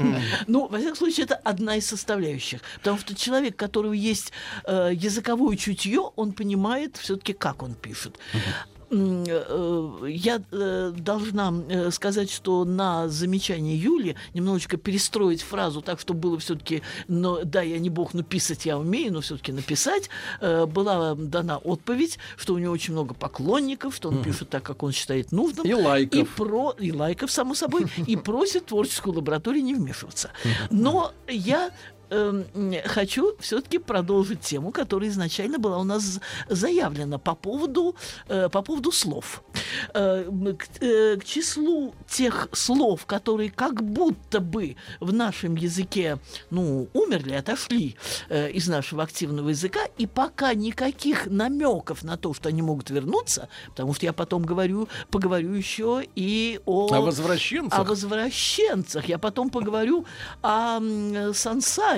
ну, 0.46 0.66
во 0.68 0.78
всяком 0.78 0.96
случае, 0.96 1.24
это 1.24 1.36
одна 1.36 1.76
из 1.76 1.86
составляющих. 1.86 2.60
Потому 2.78 2.98
что 2.98 3.14
человек, 3.14 3.54
у 3.54 3.58
которого 3.58 3.92
есть 3.92 4.32
э, 4.64 4.90
языковое 4.94 5.56
чутье, 5.56 6.10
он 6.16 6.32
понимает 6.32 6.96
все-таки, 6.96 7.32
как 7.32 7.62
он 7.62 7.74
пишет. 7.74 8.18
М, 8.92 9.24
э, 9.26 10.10
Я 10.10 10.42
э, 10.52 10.92
должна 10.96 11.52
э, 11.68 11.90
сказать, 11.90 12.30
что 12.30 12.64
на 12.64 13.08
замечание 13.08 13.76
Юли 13.76 14.16
немножечко 14.34 14.76
перестроить 14.76 15.42
фразу 15.42 15.80
так, 15.80 15.98
чтобы 15.98 16.20
было 16.20 16.38
все-таки, 16.38 16.82
но 17.08 17.42
да, 17.44 17.62
я 17.62 17.78
не 17.78 17.90
бог, 17.90 18.14
но 18.14 18.22
писать 18.22 18.66
я 18.66 18.78
умею, 18.78 19.12
но 19.12 19.20
все-таки 19.20 19.52
написать, 19.52 20.10
э, 20.40 20.66
была 20.66 21.14
дана 21.14 21.56
отповедь, 21.56 22.18
что 22.36 22.54
у 22.54 22.58
него 22.58 22.72
очень 22.72 22.92
много 22.92 23.14
поклонников, 23.14 23.94
что 23.94 24.10
он 24.10 24.22
пишет 24.22 24.50
так, 24.50 24.62
как 24.62 24.82
он 24.82 24.92
считает 24.92 25.32
нужным. 25.32 25.66
И 25.66 25.72
лайков. 25.72 26.18
И, 26.20 26.24
про, 26.24 26.74
и 26.78 26.92
лайков, 26.92 27.30
само 27.30 27.54
собой, 27.54 27.86
и 28.06 28.16
просит 28.16 28.66
творческую 28.66 29.16
лабораторию 29.16 29.64
не 29.64 29.74
вмешиваться. 29.74 30.30
Но 30.70 31.12
я 31.28 31.70
эм, 32.12 32.74
хочу 32.84 33.34
все-таки 33.40 33.78
продолжить 33.78 34.40
тему, 34.40 34.70
которая 34.72 35.10
изначально 35.10 35.58
была 35.58 35.78
у 35.78 35.84
нас 35.84 36.20
заявлена 36.48 37.18
по 37.18 37.34
поводу, 37.34 37.96
э, 38.28 38.48
по 38.48 38.62
поводу 38.62 38.92
слов. 38.92 39.42
Э, 39.94 40.24
к, 40.58 40.82
э, 40.82 41.16
к 41.16 41.24
числу 41.24 41.94
тех 42.08 42.48
слов, 42.52 43.06
которые 43.06 43.50
как 43.50 43.82
будто 43.82 44.40
бы 44.40 44.76
в 45.00 45.12
нашем 45.12 45.56
языке, 45.56 46.18
ну, 46.50 46.88
умерли, 46.92 47.34
отошли 47.34 47.96
э, 48.28 48.50
из 48.50 48.68
нашего 48.68 49.02
активного 49.02 49.50
языка, 49.50 49.80
и 49.98 50.06
пока 50.06 50.54
никаких 50.54 51.26
намеков 51.26 52.02
на 52.02 52.16
то, 52.16 52.34
что 52.34 52.48
они 52.48 52.62
могут 52.62 52.90
вернуться, 52.90 53.48
потому 53.68 53.94
что 53.94 54.06
я 54.06 54.12
потом 54.12 54.42
говорю, 54.42 54.88
поговорю 55.10 55.52
еще 55.52 56.02
и 56.14 56.60
о... 56.66 56.92
А 56.92 57.00
возвращенцах? 57.00 57.78
О 57.78 57.84
возвращенцах. 57.84 59.08
Я 59.08 59.18
потом 59.18 59.50
поговорю 59.50 60.04
о 60.42 60.76
м, 60.78 61.34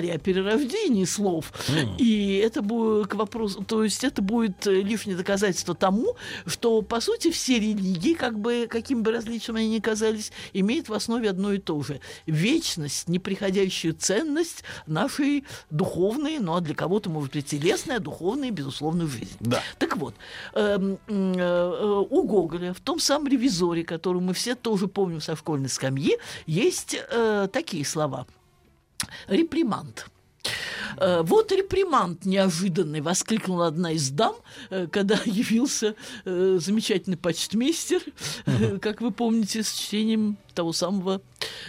сансаре, 0.05 0.13
о 0.13 0.17
перерождении 0.17 1.05
слов. 1.05 1.51
И 1.97 2.41
это 2.43 2.61
будет 2.61 3.07
к 3.07 3.15
вопросу, 3.15 3.63
то 3.63 3.83
есть 3.83 4.03
это 4.03 4.21
будет 4.21 4.67
э, 4.67 4.81
лишнее 4.81 5.17
доказательство 5.17 5.75
тому, 5.75 6.15
что, 6.45 6.81
по 6.81 7.01
сути, 7.01 7.31
все 7.31 7.59
религии, 7.59 8.13
как 8.13 8.39
бы, 8.39 8.67
каким 8.69 9.03
бы 9.03 9.11
различием 9.11 9.57
они 9.57 9.69
ни 9.69 9.79
казались, 9.79 10.31
имеют 10.53 10.89
в 10.89 10.93
основе 10.93 11.29
одно 11.29 11.53
и 11.53 11.57
то 11.57 11.81
же. 11.81 11.99
Вечность, 12.25 13.07
неприходящую 13.07 13.93
ценность 13.93 14.63
нашей 14.87 15.45
духовной, 15.69 16.39
ну 16.39 16.55
а 16.55 16.61
для 16.61 16.75
кого-то, 16.75 17.09
может 17.09 17.33
быть, 17.33 17.45
телесной, 17.47 17.97
а 17.97 17.99
духовной, 17.99 18.51
безусловно, 18.51 19.07
жизни. 19.07 19.37
Да. 19.39 19.61
Так 19.77 19.97
вот, 19.97 20.15
эм, 20.53 20.97
э, 21.07 21.37
э, 21.37 22.05
у 22.09 22.23
Гоголя 22.23 22.73
в 22.73 22.79
том 22.79 22.99
самом 22.99 23.27
ревизоре, 23.27 23.83
который 23.83 24.21
мы 24.21 24.33
все 24.33 24.55
тоже 24.55 24.87
помним 24.87 25.21
со 25.21 25.35
школьной 25.35 25.69
скамьи, 25.69 26.17
есть 26.45 26.95
э, 26.95 27.47
такие 27.51 27.85
слова. 27.85 28.25
Реприманд. 29.27 30.07
Э, 30.97 31.21
Вот 31.23 31.51
реприманд 31.51 32.25
неожиданный, 32.25 33.01
воскликнула 33.01 33.67
одна 33.67 33.91
из 33.91 34.09
дам, 34.09 34.35
э, 34.69 34.87
когда 34.87 35.19
явился 35.25 35.95
э, 36.25 36.57
замечательный 36.61 37.17
почтмейстер, 37.17 38.01
как 38.81 39.01
вы 39.01 39.11
помните, 39.11 39.63
с 39.63 39.73
чтением 39.73 40.37
того 40.55 40.73
самого 40.73 41.21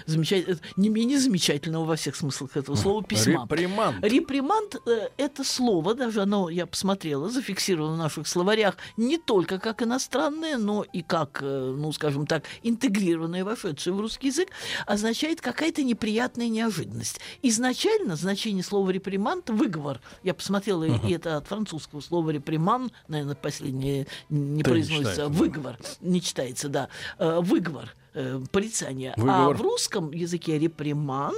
замечательного, 0.07 0.61
не 0.77 0.89
менее 0.89 1.19
замечательного 1.19 1.85
во 1.85 1.97
всех 1.97 2.17
смыслах 2.17 2.57
этого 2.57 2.77
слова 2.77 3.03
письма. 3.09 3.47
Реприманд. 3.51 4.05
Реприманд 4.05 4.77
э, 4.87 5.09
это 5.17 5.45
слово, 5.45 5.95
даже 5.95 6.23
оно, 6.23 6.49
я 6.49 6.67
посмотрела, 6.67 7.29
зафиксировано 7.29 7.95
в 7.95 7.99
наших 7.99 8.27
словарях 8.27 8.77
не 8.97 9.19
только 9.19 9.59
как 9.59 9.83
иностранное, 9.83 10.57
но 10.57 10.85
и 10.93 11.03
как, 11.03 11.41
э, 11.43 11.75
ну, 11.77 11.93
скажем 11.93 12.27
так, 12.27 12.45
интегрированное, 12.63 13.45
вошедшее 13.45 13.93
в 13.95 14.01
русский 14.01 14.29
язык, 14.29 14.49
означает 14.87 15.41
какая-то 15.41 15.83
неприятная 15.83 16.49
неожиданность. 16.49 17.21
Изначально 17.43 18.17
значение 18.17 18.63
слова 18.63 18.89
реприманд– 18.91 19.51
выговор. 19.51 20.01
Я 20.23 20.35
посмотрела, 20.35 20.85
и 20.85 21.13
это 21.13 21.37
от 21.37 21.47
французского 21.47 22.01
слова 22.01 22.31
реприман, 22.31 22.91
наверное, 23.09 23.35
последнее 23.35 24.07
не 24.31 24.39
Да, 24.39 24.57
не 24.57 24.63
произносится, 24.63 25.11
читается, 25.11 25.23
да. 25.23 25.29
выговор, 25.29 25.79
не 26.01 26.21
читается, 26.23 26.69
да, 26.69 26.89
Э, 27.19 27.41
выговор, 27.41 27.95
э, 28.17 28.41
порицание. 28.51 29.13
А 29.17 29.21
Выговор. 29.21 29.57
в 29.57 29.61
русском 29.63 30.11
языке 30.13 30.59
реприманд 30.59 31.37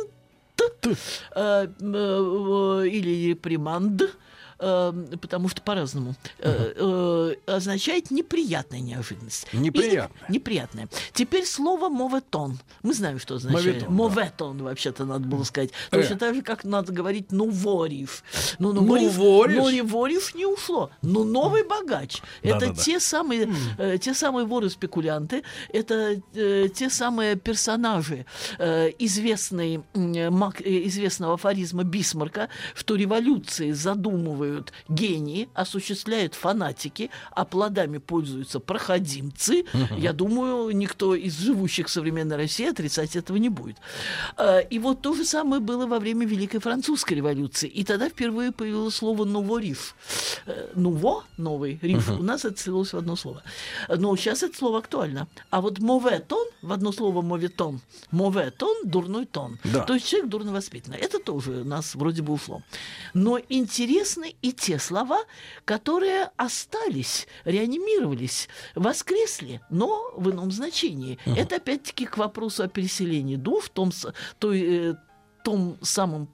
э, 0.59 0.95
э, 1.35 1.67
э, 1.81 2.88
или 2.88 3.29
реприманд, 3.31 4.03
потому 4.59 5.49
что 5.49 5.62
по-разному, 5.62 6.14
э, 6.40 6.73
э, 6.77 7.35
означает 7.47 8.11
неприятная 8.11 8.81
неожиданность. 8.81 9.47
Неприятная. 9.53 10.11
Или 10.29 10.35
неприятная. 10.35 10.88
Теперь 11.12 11.44
слово 11.44 11.88
моветон. 11.88 12.59
Мы 12.83 12.92
знаем, 12.94 13.21
что 13.21 13.37
означает. 13.37 13.88
Моветон, 13.88 13.88
да. 13.88 13.94
Моветон, 13.94 14.62
вообще-то 14.64 15.05
надо 15.05 15.27
было 15.29 15.44
сказать. 15.44 15.71
Э. 15.90 15.97
Точно 16.01 16.16
так 16.18 16.35
же, 16.35 16.42
как 16.42 16.64
надо 16.64 16.92
говорить 16.92 17.31
«нуворив». 17.31 18.25
Ну, 18.59 18.73
«Нувориш»? 18.73 19.12
Нуворив 19.14 20.35
не 20.35 20.47
ушло. 20.47 20.90
Но 21.03 21.25
новый 21.25 21.62
богач. 21.64 22.21
Это 22.42 22.61
Да-да-да. 22.61 22.83
те 22.83 22.99
самые, 22.99 23.49
э, 23.79 23.99
те 23.99 24.12
самые 24.14 24.44
воры-спекулянты, 24.47 25.44
это 25.73 26.21
э, 26.35 26.68
те 26.75 26.90
самые 26.90 27.37
персонажи 27.37 28.27
э, 28.59 28.90
мак- 30.31 30.62
э, 30.64 30.87
известного 30.88 31.35
афоризма 31.35 31.85
Бисмарка, 31.85 32.49
что 32.75 32.97
революции 32.97 33.71
задумывают 33.71 34.48
гении, 34.89 35.49
осуществляют 35.55 36.35
фанатики, 36.35 37.11
а 37.31 37.45
плодами 37.45 37.99
пользуются 37.99 38.61
проходимцы. 38.61 39.65
Я 39.97 40.13
думаю, 40.13 40.71
никто 40.77 41.15
из 41.15 41.39
живущих 41.39 41.87
в 41.87 41.91
современной 41.91 42.37
России 42.37 42.69
отрицать 42.71 43.17
этого 43.17 43.37
не 43.39 43.49
будет. 43.49 43.77
Э, 44.37 44.63
И 44.71 44.79
вот 44.79 45.03
то 45.03 45.15
же 45.15 45.25
самое 45.25 45.61
было 45.61 45.87
во 45.87 45.99
время 45.99 46.27
Великой 46.27 46.61
Французской 46.61 47.15
революции. 47.15 47.69
И 47.69 47.85
тогда 47.85 48.09
впервые 48.09 48.53
появилось 48.53 48.95
слово 48.95 49.25
«нувориф». 49.25 49.95
Э, 50.47 50.69
«Нуво»— 50.75 51.25
новый, 51.37 51.79
риф. 51.83 52.11
У 52.11 52.23
нас 52.23 52.45
это 52.45 52.61
слилось 52.61 52.93
в 52.93 52.97
одно 52.99 53.17
слово. 53.17 53.43
Но 53.89 54.17
сейчас 54.17 54.43
это 54.43 54.57
слово 54.57 54.79
актуально. 54.79 55.27
А 55.51 55.61
вот 55.61 55.79
«моветон» 55.79 56.47
в 56.63 56.73
одно 56.73 56.93
слово 56.93 57.23
«моветон». 57.23 57.81
«Моветон»— 58.11 58.77
дурной 58.85 59.27
тон. 59.27 59.59
Да. 59.65 59.85
То 59.85 59.95
есть 59.95 60.07
человек 60.09 60.31
дурно 60.31 60.53
воспитанный. 60.53 60.99
Это 60.99 61.19
тоже 61.19 61.51
у 61.63 61.65
нас 61.65 61.95
вроде 61.95 62.23
бы 62.23 62.33
ушло. 62.33 62.63
Но 63.15 63.39
интересны 63.49 64.35
и 64.42 64.53
те 64.53 64.79
слова, 64.79 65.24
которые 65.64 66.31
остались, 66.37 67.27
реанимировались, 67.44 68.48
воскресли, 68.74 69.61
но 69.70 70.12
в 70.16 70.31
ином 70.31 70.51
значении. 70.51 71.18
Это 71.27 71.57
опять-таки 71.57 72.07
к 72.07 72.18
вопросу 72.18 72.62
о 72.62 72.68
переселении 72.68 73.37
душ, 73.37 73.66
в 73.66 73.70
том, 73.70 73.90
той, 74.38 74.90
э, 74.90 74.94
том 75.44 75.79
самом 75.83 76.29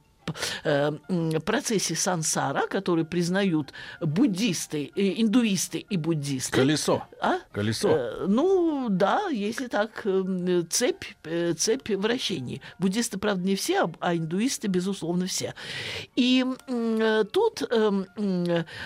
процессе 1.44 1.94
сансара, 1.94 2.66
который 2.68 3.04
признают 3.04 3.72
буддисты, 4.00 4.90
э, 4.94 5.20
индуисты 5.20 5.78
и 5.78 5.96
буддисты. 5.96 6.52
Колесо. 6.52 7.02
А? 7.20 7.38
Колесо. 7.52 7.88
Э, 7.90 8.26
ну, 8.28 8.88
да, 8.90 9.28
если 9.28 9.68
так, 9.68 10.02
э, 10.04 10.62
цепь, 10.70 11.04
э, 11.24 11.52
цепь 11.54 11.90
вращений. 11.90 12.60
Буддисты, 12.78 13.18
правда, 13.18 13.44
не 13.46 13.54
все, 13.56 13.84
а- 13.84 13.90
а 14.00 14.14
индуисты, 14.16 14.68
безусловно, 14.68 15.26
все. 15.26 15.54
И 16.16 16.44
э, 16.68 17.24
тут 17.32 17.62
э, 17.70 18.04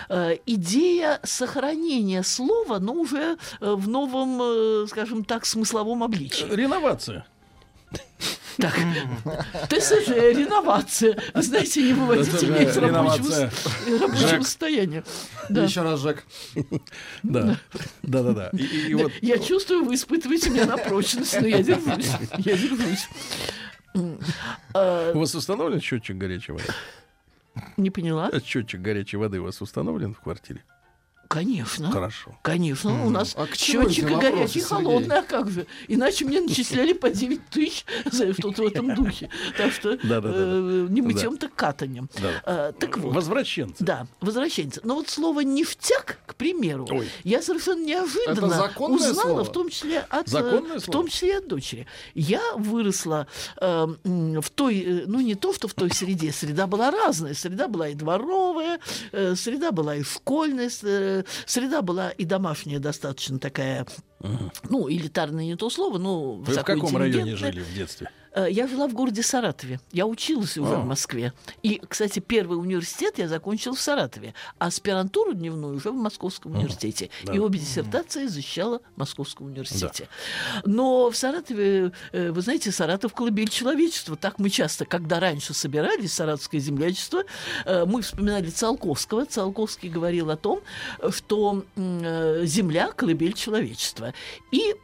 э, 0.09 0.37
идея 0.45 1.19
сохранения 1.23 2.23
слова, 2.23 2.79
но 2.79 2.93
уже 2.93 3.37
э, 3.61 3.73
в 3.73 3.87
новом, 3.87 4.39
э, 4.41 4.85
скажем 4.87 5.23
так, 5.23 5.45
смысловом 5.45 6.03
обличии. 6.03 6.45
Реновация. 6.49 7.25
Так, 8.59 8.75
ТСЖ, 9.69 10.09
реновация. 10.09 11.17
Вы 11.33 11.41
знаете, 11.41 11.81
не 11.81 11.93
выводите 11.93 12.45
меня 12.45 12.63
из 12.63 12.77
рабочего, 12.77 14.43
состояния. 14.43 15.03
Да. 15.49 15.63
Еще 15.63 15.81
раз, 15.81 16.01
Жек. 16.01 16.25
Да. 17.23 17.57
И 18.53 18.63
и 18.89 18.93
вот 18.95 19.11
Я 19.21 19.39
чувствую, 19.39 19.85
вы 19.85 19.95
испытываете 19.95 20.49
меня 20.49 20.65
на 20.65 20.77
прочность, 20.77 21.39
но 21.39 21.47
я 21.47 21.63
держусь. 21.63 22.09
Я 22.37 22.57
держусь. 22.57 23.07
М, 23.95 24.19
а, 24.73 25.11
у 25.13 25.19
вас 25.19 25.33
установлен 25.33 25.81
счетчик 25.81 26.15
горячей 26.17 26.51
воды? 26.51 26.65
Не 27.77 27.89
поняла. 27.89 28.29
Счетчик 28.45 28.81
горячей 28.81 29.17
воды 29.17 29.39
у 29.39 29.43
вас 29.45 29.61
установлен 29.61 30.13
в 30.13 30.19
квартире? 30.19 30.63
Конечно. 31.29 31.91
Хорошо. 31.91 32.35
Конечно, 32.41 33.05
у 33.05 33.11
нас 33.11 33.35
А 33.37 33.45
счетчик 33.53 34.09
и 34.09 34.15
горячий, 34.15 34.59
и 34.59 34.61
холодный, 34.63 35.19
а 35.19 35.21
как 35.21 35.51
же? 35.51 35.67
Иначе 35.87 36.25
мне 36.25 36.41
начисляли 36.41 36.93
по 36.93 37.11
9 37.11 37.49
тысяч 37.51 37.85
за 38.11 38.33
что-то 38.33 38.63
в 38.63 38.65
этом 38.65 38.95
духе. 38.95 39.29
Так 39.55 39.71
что 39.71 39.91
э, 39.91 40.87
не 40.89 41.03
мытьем, 41.03 41.37
так 41.37 41.53
катанем. 41.53 42.09
Да. 42.19 42.41
А, 42.45 42.71
Так 42.71 42.97
вот. 42.97 43.13
Возвращенцы. 43.13 43.75
Да, 43.83 44.07
возвращенцы. 44.21 44.81
Но 44.83 44.95
вот 44.95 45.09
слово 45.09 45.41
«ништяк», 45.41 46.17
к 46.25 46.33
примеру, 46.33 46.87
я 47.23 47.43
совершенно 47.43 47.85
неожиданно 47.85 48.71
узнала, 48.77 49.43
в 49.43 49.51
том 49.51 49.69
числе 49.69 49.99
от, 50.09 50.33
э, 50.33 50.79
в 50.79 50.85
том 50.87 51.07
числе 51.09 51.29
и 51.29 51.33
от 51.33 51.47
дочери. 51.47 51.85
Я 52.15 52.41
выросла 52.55 53.27
э, 53.61 53.85
в 54.03 54.49
той, 54.49 55.03
ну 55.05 55.19
не 55.19 55.35
то, 55.35 55.53
что 55.53 55.67
в 55.67 55.75
той 55.75 55.91
среде, 55.91 56.31
среда 56.31 56.65
была 56.65 56.89
разная. 56.89 57.35
Среда 57.35 57.67
была 57.67 57.89
и 57.89 57.93
дворовая, 57.93 58.79
среда 59.11 59.71
была 59.71 59.95
и 59.95 60.01
школьная, 60.01 60.71
среда 61.45 61.81
была 61.81 62.09
и 62.11 62.25
домашняя 62.25 62.79
достаточно 62.79 63.39
такая, 63.39 63.85
ну, 64.69 64.89
элитарное 64.89 65.45
не 65.45 65.55
то 65.55 65.69
слово, 65.69 65.97
но 65.97 66.35
Вы 66.35 66.53
в 66.53 66.63
каком 66.63 66.95
районе 66.97 67.35
жили 67.35 67.61
в 67.61 67.73
детстве? 67.73 68.09
Э, 68.33 68.47
Я 68.49 68.67
жила 68.67 68.87
в 68.87 68.93
городе 68.93 69.23
Саратове. 69.23 69.79
Я 69.91 70.05
училась 70.05 70.57
уже 70.57 70.75
А. 70.75 70.79
в 70.79 70.85
Москве. 70.85 71.33
И, 71.63 71.81
кстати, 71.87 72.19
первый 72.19 72.59
университет 72.59 73.17
я 73.17 73.27
закончила 73.27 73.75
в 73.75 73.81
Саратове, 73.81 74.33
а 74.57 74.67
аспирантуру 74.67 75.33
дневную 75.33 75.75
уже 75.77 75.91
в 75.91 75.95
Московском 75.95 76.55
университете. 76.55 77.09
да. 77.23 77.33
И 77.33 77.39
обе 77.39 77.59
диссертации 77.59 78.27
защищала 78.27 78.79
в 78.95 78.99
Московском 78.99 79.47
университете. 79.47 80.07
Но 80.65 81.09
в 81.09 81.15
Саратове, 81.17 81.91
э, 82.11 82.31
вы 82.31 82.41
знаете, 82.41 82.71
Саратов 82.71 83.13
колыбель 83.13 83.49
человечества. 83.49 84.15
Так 84.15 84.39
мы 84.39 84.49
часто, 84.49 84.85
когда 84.85 85.19
раньше 85.19 85.53
собирались, 85.53 86.13
Саратовское 86.13 86.61
землячество, 86.61 87.23
э, 87.65 87.85
мы 87.85 88.01
вспоминали 88.01 88.49
Циолковского. 88.49 89.25
Циолковский 89.25 89.89
говорил 89.89 90.29
о 90.29 90.37
том, 90.37 90.61
что 91.09 91.63
земля 91.75 92.91
колыбель 92.91 93.33
человечества. 93.33 94.13
И, 94.51 94.75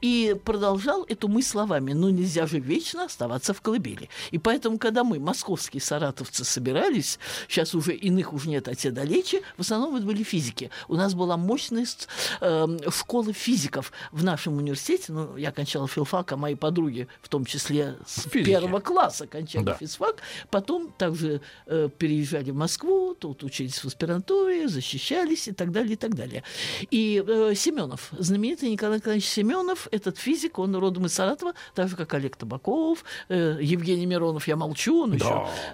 и 0.00 0.36
продолжал 0.44 1.04
эту 1.04 1.28
мысль 1.28 1.50
словами, 1.50 1.92
ну 1.92 2.08
нельзя 2.10 2.46
же 2.46 2.60
вечно 2.60 2.79
оставаться 2.84 3.52
в 3.54 3.60
колыбели. 3.60 4.08
И 4.30 4.38
поэтому, 4.38 4.78
когда 4.78 5.04
мы, 5.04 5.18
московские 5.18 5.80
саратовцы, 5.80 6.44
собирались, 6.44 7.18
сейчас 7.48 7.74
уже 7.74 7.94
иных 7.94 8.32
уже 8.32 8.48
нет, 8.48 8.68
а 8.68 8.74
те 8.74 8.90
далече, 8.90 9.42
в 9.56 9.60
основном 9.60 9.96
это 9.96 10.06
были 10.06 10.22
физики. 10.22 10.70
У 10.88 10.94
нас 10.96 11.14
была 11.14 11.36
мощная 11.36 11.84
с- 11.86 12.08
эм, 12.40 12.78
школа 12.90 13.32
физиков 13.32 13.92
в 14.12 14.24
нашем 14.24 14.56
университете. 14.58 15.12
Ну, 15.12 15.36
я 15.36 15.52
кончала 15.52 15.88
филфак, 15.88 16.32
а 16.32 16.36
мои 16.36 16.54
подруги, 16.54 17.08
в 17.22 17.28
том 17.28 17.44
числе 17.44 17.96
с 18.06 18.22
Физики. 18.22 18.44
первого 18.44 18.80
класса 18.80 19.26
кончали 19.26 19.64
Да. 19.64 19.74
физфак. 19.74 20.16
Потом 20.50 20.92
также 20.96 21.40
э, 21.66 21.88
переезжали 21.98 22.50
в 22.50 22.54
Москву, 22.56 23.14
тут 23.14 23.42
учились 23.42 23.78
в 23.82 23.86
аспирантуре, 23.86 24.68
защищались 24.68 25.48
и 25.48 25.52
так 25.52 25.70
далее, 25.72 25.92
и 25.92 25.96
так 25.96 26.14
далее. 26.14 26.42
И 26.90 27.22
э, 27.26 27.54
Семенов, 27.54 28.10
знаменитый 28.18 28.70
Николай 28.70 28.98
Николаевич 28.98 29.26
Семенов, 29.28 29.88
этот 29.90 30.18
физик, 30.18 30.58
он 30.58 30.74
родом 30.76 31.06
из 31.06 31.14
Саратова, 31.14 31.54
так 31.74 31.88
же, 31.88 31.96
как 31.96 32.12
Олег 32.14 32.36
Табаков, 32.36 32.60
э, 33.28 33.58
Евгений 33.60 34.06
Миронов, 34.06 34.48
я 34.48 34.56
молчу, 34.56 35.02
он 35.02 35.14
еще. 35.14 35.24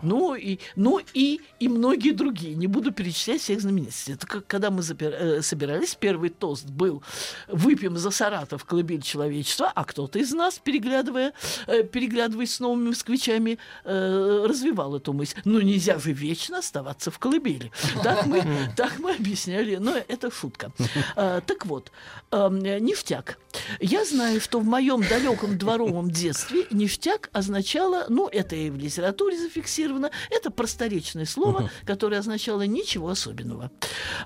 Ну 0.02 0.34
и, 0.34 0.58
ну 0.76 1.00
и, 1.14 1.40
и 1.60 1.68
многие 1.68 2.12
другие. 2.12 2.54
Не 2.54 2.66
буду 2.66 2.92
перечислять 2.92 3.40
всех 3.40 3.60
знаменитостей. 3.60 4.14
Это 4.14 4.26
как, 4.26 4.46
когда 4.46 4.70
мы 4.70 4.80
запер- 4.80 5.14
э, 5.14 5.42
собирались, 5.42 5.94
первый 5.94 6.30
тост 6.30 6.66
был 6.66 7.02
«Выпьем 7.48 7.96
за 7.96 8.10
Саратов 8.10 8.64
колыбель 8.64 9.02
человечества», 9.02 9.72
а 9.74 9.84
кто-то 9.84 10.18
из 10.18 10.32
нас, 10.32 10.58
переглядывая, 10.58 11.32
э, 11.66 11.82
переглядываясь 11.82 12.54
с 12.54 12.60
новыми 12.60 12.88
москвичами, 12.88 13.58
э, 13.84 14.46
развивал 14.48 14.96
эту 14.96 15.12
мысль. 15.12 15.36
Ну, 15.44 15.60
нельзя 15.60 15.98
же 15.98 16.12
вечно 16.12 16.58
оставаться 16.58 17.10
в 17.10 17.18
колыбели. 17.18 17.70
Так 18.02 18.26
мы, 18.26 18.44
так 18.76 18.98
мы 18.98 19.14
объясняли. 19.14 19.76
Но 19.76 19.96
это 19.96 20.30
шутка. 20.30 20.72
А, 21.16 21.40
так 21.40 21.66
вот, 21.66 21.92
эм, 22.30 22.58
ништяк. 22.58 23.38
Я 23.80 24.04
знаю, 24.04 24.40
что 24.40 24.60
в 24.60 24.64
моем 24.64 25.02
далеком 25.02 25.58
дворовом 25.58 26.10
детстве 26.10 26.64
ништяк 26.86 27.30
означало, 27.32 28.06
ну, 28.08 28.28
это 28.30 28.54
и 28.54 28.70
в 28.70 28.76
литературе 28.76 29.36
зафиксировано, 29.36 30.10
это 30.30 30.50
просторечное 30.52 31.24
слово, 31.26 31.68
которое 31.84 32.20
означало 32.20 32.62
ничего 32.62 33.08
особенного. 33.08 33.70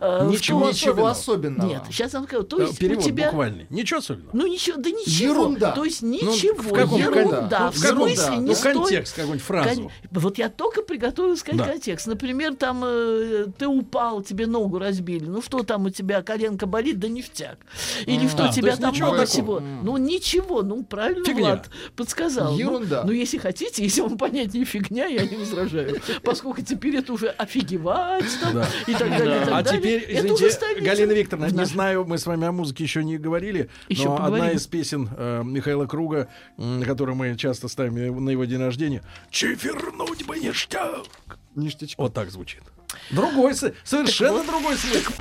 Э, 0.01 0.29
Ничего 0.31 0.61
том- 0.61 0.68
Ничего 0.70 1.07
особенного. 1.07 1.66
Нет, 1.68 1.83
сейчас 1.88 2.12
вам 2.12 2.25
скажу. 2.25 2.42
То 2.42 2.61
есть 2.61 2.79
Перевод 2.79 3.03
у 3.05 3.09
тебя... 3.09 3.27
буквальный. 3.31 3.66
Ничего 3.70 3.99
особенного. 4.01 4.31
Ну 4.37 4.46
ничего, 4.46 4.77
да 4.77 4.90
ничего. 4.90 5.33
Ерунда. 5.33 5.73
То 5.73 5.85
есть 5.85 6.03
Ну, 6.03 6.09
ничего. 6.12 6.62
в 6.62 6.73
каком 6.73 7.01
ерунда. 7.01 7.59
кон- 7.59 7.70
В 7.70 7.77
в 7.77 7.83
каком- 7.83 8.09
смысле 8.09 8.27
да, 8.27 8.37
не 8.37 8.46
Ну, 8.46 8.55
стоит- 8.55 8.75
контекст, 8.77 9.14
какую-нибудь 9.16 9.42
фразу. 9.46 9.83
Кон- 9.83 9.90
Вот 10.11 10.38
я 10.38 10.49
только 10.51 10.83
приготовила 10.83 11.35
сказать 11.37 11.59
Да. 11.59 11.64
контекст. 11.66 12.07
Например, 12.07 12.55
там 12.55 12.83
э, 12.85 13.46
ты 13.59 13.66
упал, 13.66 14.23
тебе 14.23 14.46
ногу 14.46 14.79
разбили. 14.79 15.25
Ну 15.25 15.40
что 15.40 15.62
там 15.62 15.87
у 15.87 15.90
тебя 15.90 16.23
коленка 16.23 16.66
болит, 16.66 16.99
да 16.99 17.09
ништяк. 17.09 17.59
Или 18.07 18.29
что 18.29 18.44
А, 18.44 18.49
то 18.49 18.55
тебя 18.55 18.77
там 18.77 18.94
много 18.94 19.11
такого. 19.12 19.27
всего. 19.27 19.61
Ну 19.83 19.96
ничего, 19.96 20.62
ну 20.62 20.85
правильно 20.85 21.25
Фигня. 21.25 21.40
Влад 21.40 21.70
подсказал. 21.96 22.49
Ну, 22.50 22.58
Ерунда. 22.58 23.04
Ну, 23.04 23.12
если 23.12 23.38
хотите, 23.38 23.82
если 23.82 24.00
вам 24.02 24.18
понятнее 24.18 24.64
фигня, 24.64 25.06
я 25.06 25.24
не 25.26 25.36
возражаю. 25.36 26.00
Поскольку 26.22 26.62
теперь 26.62 26.96
это 26.96 27.12
уже 27.12 27.28
офигевать 27.28 28.24
там, 28.40 28.54
Да. 28.54 28.68
и 28.86 28.92
так 28.94 29.08
далее. 29.10 29.36
и 29.36 29.44
так 29.44 29.48
А 29.52 29.62
далее. 29.62 29.80
теперь, 29.80 30.02
Это 30.02 30.26
извините. 30.34 30.80
Галина 30.80 31.12
Викторовна, 31.12 31.46
не 31.52 31.66
знаю, 31.66 32.04
мы 32.04 32.18
с 32.18 32.26
вами 32.26 32.46
о 32.46 32.52
музыке 32.52 32.84
еще 32.84 33.04
не 33.04 33.18
говорили, 33.18 33.70
Еще 33.88 34.04
но 34.04 34.14
одна 34.16 34.26
поговорим. 34.30 34.56
из 34.56 34.66
песен 34.66 35.08
э, 35.16 35.42
Михаила 35.44 35.86
Круга, 35.86 36.28
м, 36.58 36.82
которую 36.82 37.16
мы 37.16 37.36
часто 37.36 37.68
ставим 37.68 38.24
на 38.24 38.30
его 38.30 38.44
день 38.44 38.60
рождения, 38.60 39.02
«Чевернуть 39.30 40.24
бы 40.26 40.38
ништяк». 40.38 41.06
Ништячок. 41.54 41.98
Вот 41.98 42.14
так 42.14 42.30
звучит. 42.30 42.62
Другой, 43.10 43.54
совершенно 43.54 44.44
другой 44.44 44.76
смысл. 44.76 45.12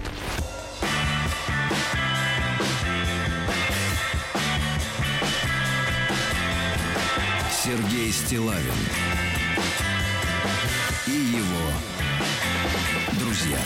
Сергей 7.69 8.11
Стилавин 8.11 8.73
и 11.05 11.11
его 11.11 11.71
друзья 13.19 13.59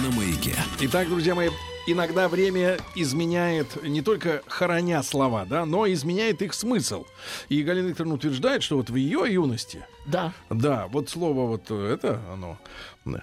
на 0.00 0.16
маяке. 0.16 0.54
Итак, 0.78 1.08
друзья 1.08 1.34
мои, 1.34 1.48
иногда 1.88 2.28
время 2.28 2.78
изменяет 2.94 3.82
не 3.82 4.00
только 4.00 4.42
хороня 4.46 5.02
слова, 5.02 5.44
да, 5.44 5.66
но 5.66 5.90
изменяет 5.92 6.40
их 6.40 6.54
смысл. 6.54 7.04
И 7.48 7.64
Галина 7.64 7.88
Викторовна 7.88 8.14
утверждает, 8.14 8.62
что 8.62 8.76
вот 8.76 8.88
в 8.88 8.94
ее 8.94 9.24
юности, 9.28 9.84
Да. 10.04 10.32
да, 10.50 10.88
вот 10.88 11.08
слово 11.08 11.46
вот 11.46 11.70
это, 11.70 12.20
оно, 12.32 12.58
да, 13.04 13.20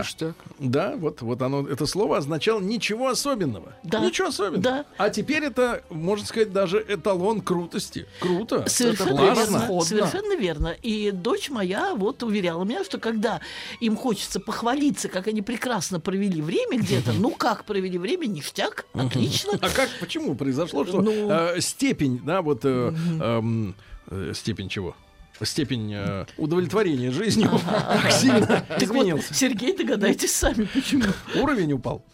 Ништяк. 0.00 0.34
да, 0.58 0.94
вот, 0.96 1.22
вот 1.22 1.40
оно, 1.42 1.66
это 1.68 1.86
слово 1.86 2.18
означало 2.18 2.60
ничего 2.60 3.08
особенного. 3.08 3.74
Да. 3.82 4.00
Ничего 4.00 4.28
особенного. 4.28 4.62
Да. 4.62 4.84
А 4.98 5.10
теперь 5.10 5.44
это, 5.44 5.82
можно 5.90 6.26
сказать, 6.26 6.52
даже 6.52 6.84
эталон 6.88 7.40
крутости. 7.40 8.06
Круто. 8.20 8.68
Совершенно 8.68 9.08
это 9.08 9.34
классно. 9.34 9.58
верно. 9.68 9.80
Совершенно 9.82 10.36
верно. 10.36 10.68
И 10.82 11.10
дочь 11.10 11.50
моя 11.50 11.94
вот 11.94 12.22
уверяла 12.22 12.64
меня, 12.64 12.84
что 12.84 12.98
когда 12.98 13.40
им 13.80 13.96
хочется 13.96 14.40
похвалиться, 14.40 15.08
как 15.08 15.26
они 15.28 15.42
прекрасно 15.42 16.00
провели 16.00 16.42
время 16.42 16.78
где-то, 16.78 17.12
ну 17.12 17.30
как 17.30 17.64
провели 17.64 17.98
время, 17.98 18.26
ништяк, 18.26 18.86
отлично. 18.94 19.52
А 19.60 19.68
как, 19.70 19.88
почему 20.00 20.34
произошло, 20.34 20.84
что 20.84 21.00
Ну. 21.02 21.30
э, 21.30 21.60
степень, 21.60 22.20
да, 22.24 22.42
вот 22.42 22.64
э, 22.64 22.92
эм, 23.20 23.74
э, 24.08 24.32
степень 24.34 24.68
чего? 24.68 24.94
Степень 25.42 25.92
э, 25.94 26.26
удовлетворения 26.36 27.10
жизнью 27.10 27.50
так 27.64 28.10
сильно 28.12 28.66
изменился. 28.80 29.34
Сергей, 29.34 29.76
догадайтесь 29.76 30.34
сами, 30.34 30.64
почему. 30.72 31.04
Уровень 31.34 31.72
упал 31.72 32.04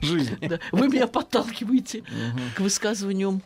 жизни. 0.00 0.36
Да. 0.46 0.60
Вы 0.70 0.88
меня 0.88 1.06
подталкиваете 1.08 2.04
к 2.54 2.60
высказыванию 2.60 3.40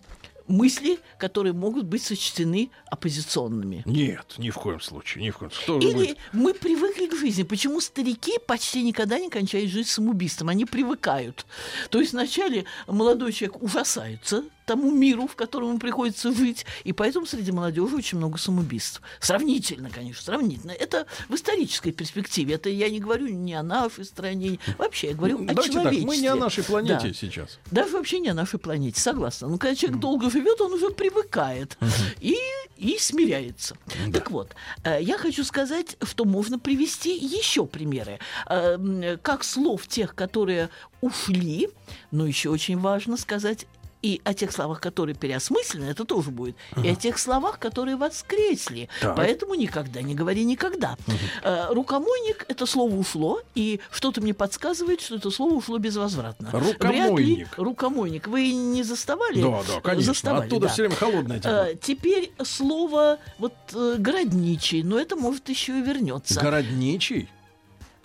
мыслей, 0.50 0.98
которые 1.16 1.52
могут 1.52 1.86
быть 1.86 2.02
сочтены 2.02 2.70
оппозиционными. 2.90 3.82
Нет, 3.86 4.34
ни 4.36 4.50
в 4.50 4.56
коем 4.56 4.80
случае, 4.80 5.24
ни 5.24 5.30
в 5.30 5.38
коем 5.38 5.50
случае. 5.50 5.90
Или 5.90 5.98
будет? 5.98 6.18
мы 6.32 6.52
привыкли 6.52 7.06
к 7.06 7.14
жизни. 7.14 7.44
Почему 7.44 7.80
старики 7.80 8.32
почти 8.46 8.82
никогда 8.82 9.18
не 9.18 9.30
кончают 9.30 9.70
жизнь 9.70 9.88
самоубийством? 9.88 10.48
Они 10.48 10.64
привыкают. 10.64 11.46
То 11.88 12.00
есть 12.00 12.12
вначале 12.12 12.64
молодой 12.86 13.32
человек 13.32 13.62
ужасается 13.62 14.44
тому 14.66 14.90
миру, 14.90 15.26
в 15.26 15.34
котором 15.36 15.68
ему 15.70 15.78
приходится 15.78 16.32
жить, 16.32 16.64
и 16.84 16.92
поэтому 16.92 17.26
среди 17.26 17.52
молодежи 17.52 17.96
очень 17.96 18.18
много 18.18 18.38
самоубийств. 18.38 19.02
Сравнительно, 19.20 19.90
конечно, 19.90 20.22
сравнительно. 20.22 20.70
Это 20.72 21.06
в 21.28 21.34
исторической 21.34 21.90
перспективе. 21.90 22.54
Это 22.54 22.68
я 22.68 22.88
не 22.88 23.00
говорю 23.00 23.28
не 23.28 23.54
о 23.54 23.62
нашей 23.62 24.04
стране, 24.04 24.58
вообще 24.78 25.08
я 25.08 25.14
говорю 25.14 25.36
о 25.36 25.42
Давайте 25.42 25.62
так, 25.62 25.72
человечестве. 25.72 26.06
мы 26.06 26.16
не 26.16 26.26
о 26.28 26.36
нашей 26.36 26.62
планете 26.64 27.08
Да. 27.08 27.12
сейчас. 27.14 27.58
Даже 27.70 27.92
вообще 27.92 28.20
не 28.20 28.28
о 28.28 28.34
нашей 28.34 28.58
планете, 28.58 29.00
согласна. 29.00 29.48
Но 29.48 29.58
когда 29.58 29.74
человек 29.74 30.00
долго 30.00 30.30
живет, 30.30 30.60
он 30.60 30.72
уже 30.72 30.90
привыкает 30.90 31.76
и, 32.20 32.36
и 32.76 32.96
смиряется. 32.98 33.76
Так 34.12 34.30
вот, 34.30 34.54
э, 34.84 34.98
я 35.02 35.18
хочу 35.18 35.44
сказать, 35.44 35.96
что 36.02 36.24
можно 36.24 36.58
привести 36.58 37.16
еще 37.16 37.66
примеры. 37.66 38.18
Э, 38.48 39.16
Как 39.22 39.44
слов 39.44 39.86
тех, 39.88 40.14
которые 40.14 40.68
ушли, 41.00 41.68
но 42.10 42.26
еще 42.26 42.50
очень 42.50 42.78
важно 42.78 43.16
сказать, 43.16 43.66
и 44.02 44.20
о 44.24 44.34
тех 44.34 44.52
словах, 44.52 44.80
которые 44.80 45.14
переосмыслены, 45.14 45.86
это 45.90 46.04
тоже 46.04 46.30
будет, 46.30 46.56
и 46.82 46.88
о 46.88 46.94
тех 46.94 47.18
словах, 47.18 47.58
которые 47.58 47.96
воскресли. 47.96 48.88
Так. 49.00 49.16
Поэтому 49.16 49.54
никогда 49.54 50.02
не 50.02 50.14
говори 50.14 50.44
никогда. 50.44 50.96
Э, 51.42 51.66
рукомойник 51.72 52.46
это 52.48 52.66
слово 52.66 52.94
ушло, 52.94 53.40
и 53.54 53.80
что-то 53.90 54.20
мне 54.20 54.34
подсказывает, 54.34 55.00
что 55.00 55.16
это 55.16 55.30
слово 55.30 55.54
ушло 55.54 55.78
безвозвратно. 55.78 56.50
Вряд 56.52 56.80
ли 56.80 57.44
Рукомойник. 57.44 57.48
рукомойник. 57.58 58.26
Вы 58.28 58.52
не 58.52 58.82
заставали? 58.82 59.42
Да, 59.42 59.62
да, 59.66 59.80
конечно. 59.80 60.12
Заставали, 60.12 60.46
Оттуда 60.46 60.66
да. 60.66 60.72
все 60.72 60.82
время 60.82 60.96
холодное 60.96 61.38
тепло. 61.38 61.52
Э, 61.52 61.74
Теперь 61.80 62.32
слово 62.42 63.18
вот 63.38 63.54
э, 63.74 63.96
городничий, 63.98 64.82
но 64.82 64.98
это 64.98 65.16
может 65.16 65.48
еще 65.48 65.78
и 65.78 65.82
вернется. 65.82 66.40
Городничий. 66.40 67.28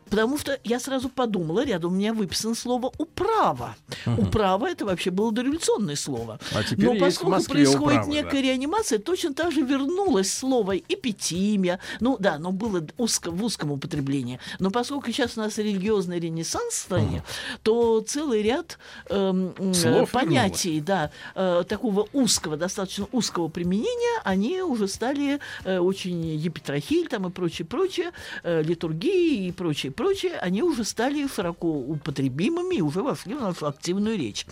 Потому 0.10 0.38
что 0.38 0.60
я 0.64 0.80
сразу 0.80 1.10
подумала, 1.10 1.66
рядом 1.66 1.94
у 1.94 1.96
меня 1.96 2.14
выписано 2.14 2.56
слово 2.56 2.92
«управа». 2.98 3.76
«Управа»— 4.18 4.68
это 4.70 4.86
вообще 4.86 5.12
было 5.12 5.32
дореволюционное 5.32 5.96
слово. 5.96 6.40
А 6.54 6.64
теперь 6.64 6.86
Но 6.86 7.00
поскольку 7.00 7.32
Москве 7.32 7.56
происходит 7.56 8.02
«управа», 8.02 8.06
да. 8.06 8.12
некая 8.12 8.42
реанимация, 8.42 9.00
точно 9.00 9.34
так 9.34 9.52
же 9.52 9.62
вернулось 9.62 10.32
слово 10.32 10.78
«эпитимия». 10.78 11.80
Ну 12.00 12.18
да, 12.20 12.38
но 12.38 12.52
было 12.52 12.86
узко, 12.98 13.32
в 13.32 13.44
узком 13.44 13.72
употреблении. 13.72 14.40
Но 14.60 14.72
поскольку 14.72 15.12
сейчас 15.12 15.38
у 15.38 15.42
нас 15.42 15.58
религиозный 15.58 16.20
ренессанс 16.20 16.74
в 16.74 16.78
стране, 16.78 17.24
то 17.64 18.02
целый 18.02 18.42
ряд 18.42 18.78
м, 19.10 19.54
Слов 19.74 20.12
понятий, 20.12 20.82
да, 20.82 21.12
э, 21.36 21.64
такого 21.68 22.08
узкого, 22.14 22.58
достаточно 22.58 23.08
узкого 23.12 23.48
применения, 23.48 24.22
они 24.24 24.62
уже 24.62 24.88
стали 24.88 25.40
э, 25.64 25.80
очень 25.80 26.26
епитрахиль 26.26 27.08
там 27.08 27.28
и 27.28 27.32
прочее, 27.32 27.66
прочее, 27.66 28.12
э, 28.44 28.62
литургии 28.62 29.48
и 29.48 29.52
прочее, 29.52 29.92
прочее, 29.92 29.92
они 30.42 30.64
уже 30.64 30.84
стали 30.84 31.28
широко 31.28 31.68
употребимыми 31.68 32.76
и 32.76 32.82
уже 32.82 33.02
вошли 33.02 33.34
в 33.36 33.42
нашу 33.42 33.68
активную 33.68 34.18
речь. 34.18 34.46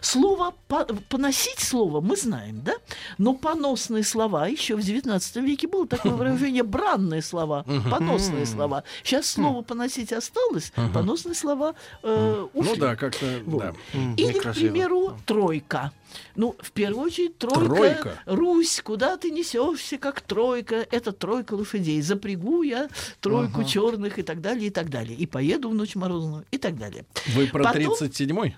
Слово 0.00 0.54
по- 0.68 0.84
поносить 1.08 1.60
слово 1.60 2.00
мы 2.00 2.16
знаем, 2.16 2.62
да, 2.64 2.74
но 3.18 3.34
поносные 3.34 4.04
слова 4.04 4.46
еще 4.46 4.76
в 4.76 4.80
XIX 4.80 5.40
веке 5.42 5.66
было 5.68 5.86
такое 5.86 6.12
выражение 6.12 6.62
бранные 6.62 7.22
слова, 7.22 7.64
поносные 7.90 8.46
слова. 8.46 8.84
Сейчас 9.02 9.26
слово 9.26 9.62
поносить 9.62 10.12
осталось, 10.12 10.72
поносные 10.92 11.34
слова 11.34 11.74
э, 12.02 12.46
Ну 12.54 12.60
ушли. 12.60 12.76
да, 12.80 12.96
как-то, 12.96 13.26
Вот. 13.46 13.60
да. 13.62 13.72
Или, 14.16 14.38
к 14.38 14.52
примеру, 14.54 15.16
тройка. 15.26 15.92
Ну, 16.36 16.54
в 16.60 16.72
первую 16.72 17.06
очередь, 17.06 17.38
тройка, 17.38 17.64
Тройка. 17.74 18.18
Русь, 18.26 18.82
куда 18.84 19.16
ты 19.16 19.30
несешься, 19.30 19.96
как 19.96 20.20
тройка, 20.20 20.86
это 20.90 21.10
тройка 21.12 21.54
лошадей. 21.54 22.02
Запрягу 22.02 22.62
я 22.62 22.90
тройку 23.20 23.64
черных 23.64 24.18
и 24.18 24.22
так 24.22 24.42
далее, 24.42 24.66
и 24.66 24.70
так 24.70 24.81
далее. 24.90 25.16
И 25.16 25.26
поеду 25.26 25.70
в 25.70 25.74
ночь 25.74 25.94
морозную, 25.94 26.44
и 26.50 26.58
так 26.58 26.78
далее. 26.78 27.04
Вы 27.28 27.46
про 27.46 27.64
Потом- 27.64 27.94
37-й? 27.94 28.56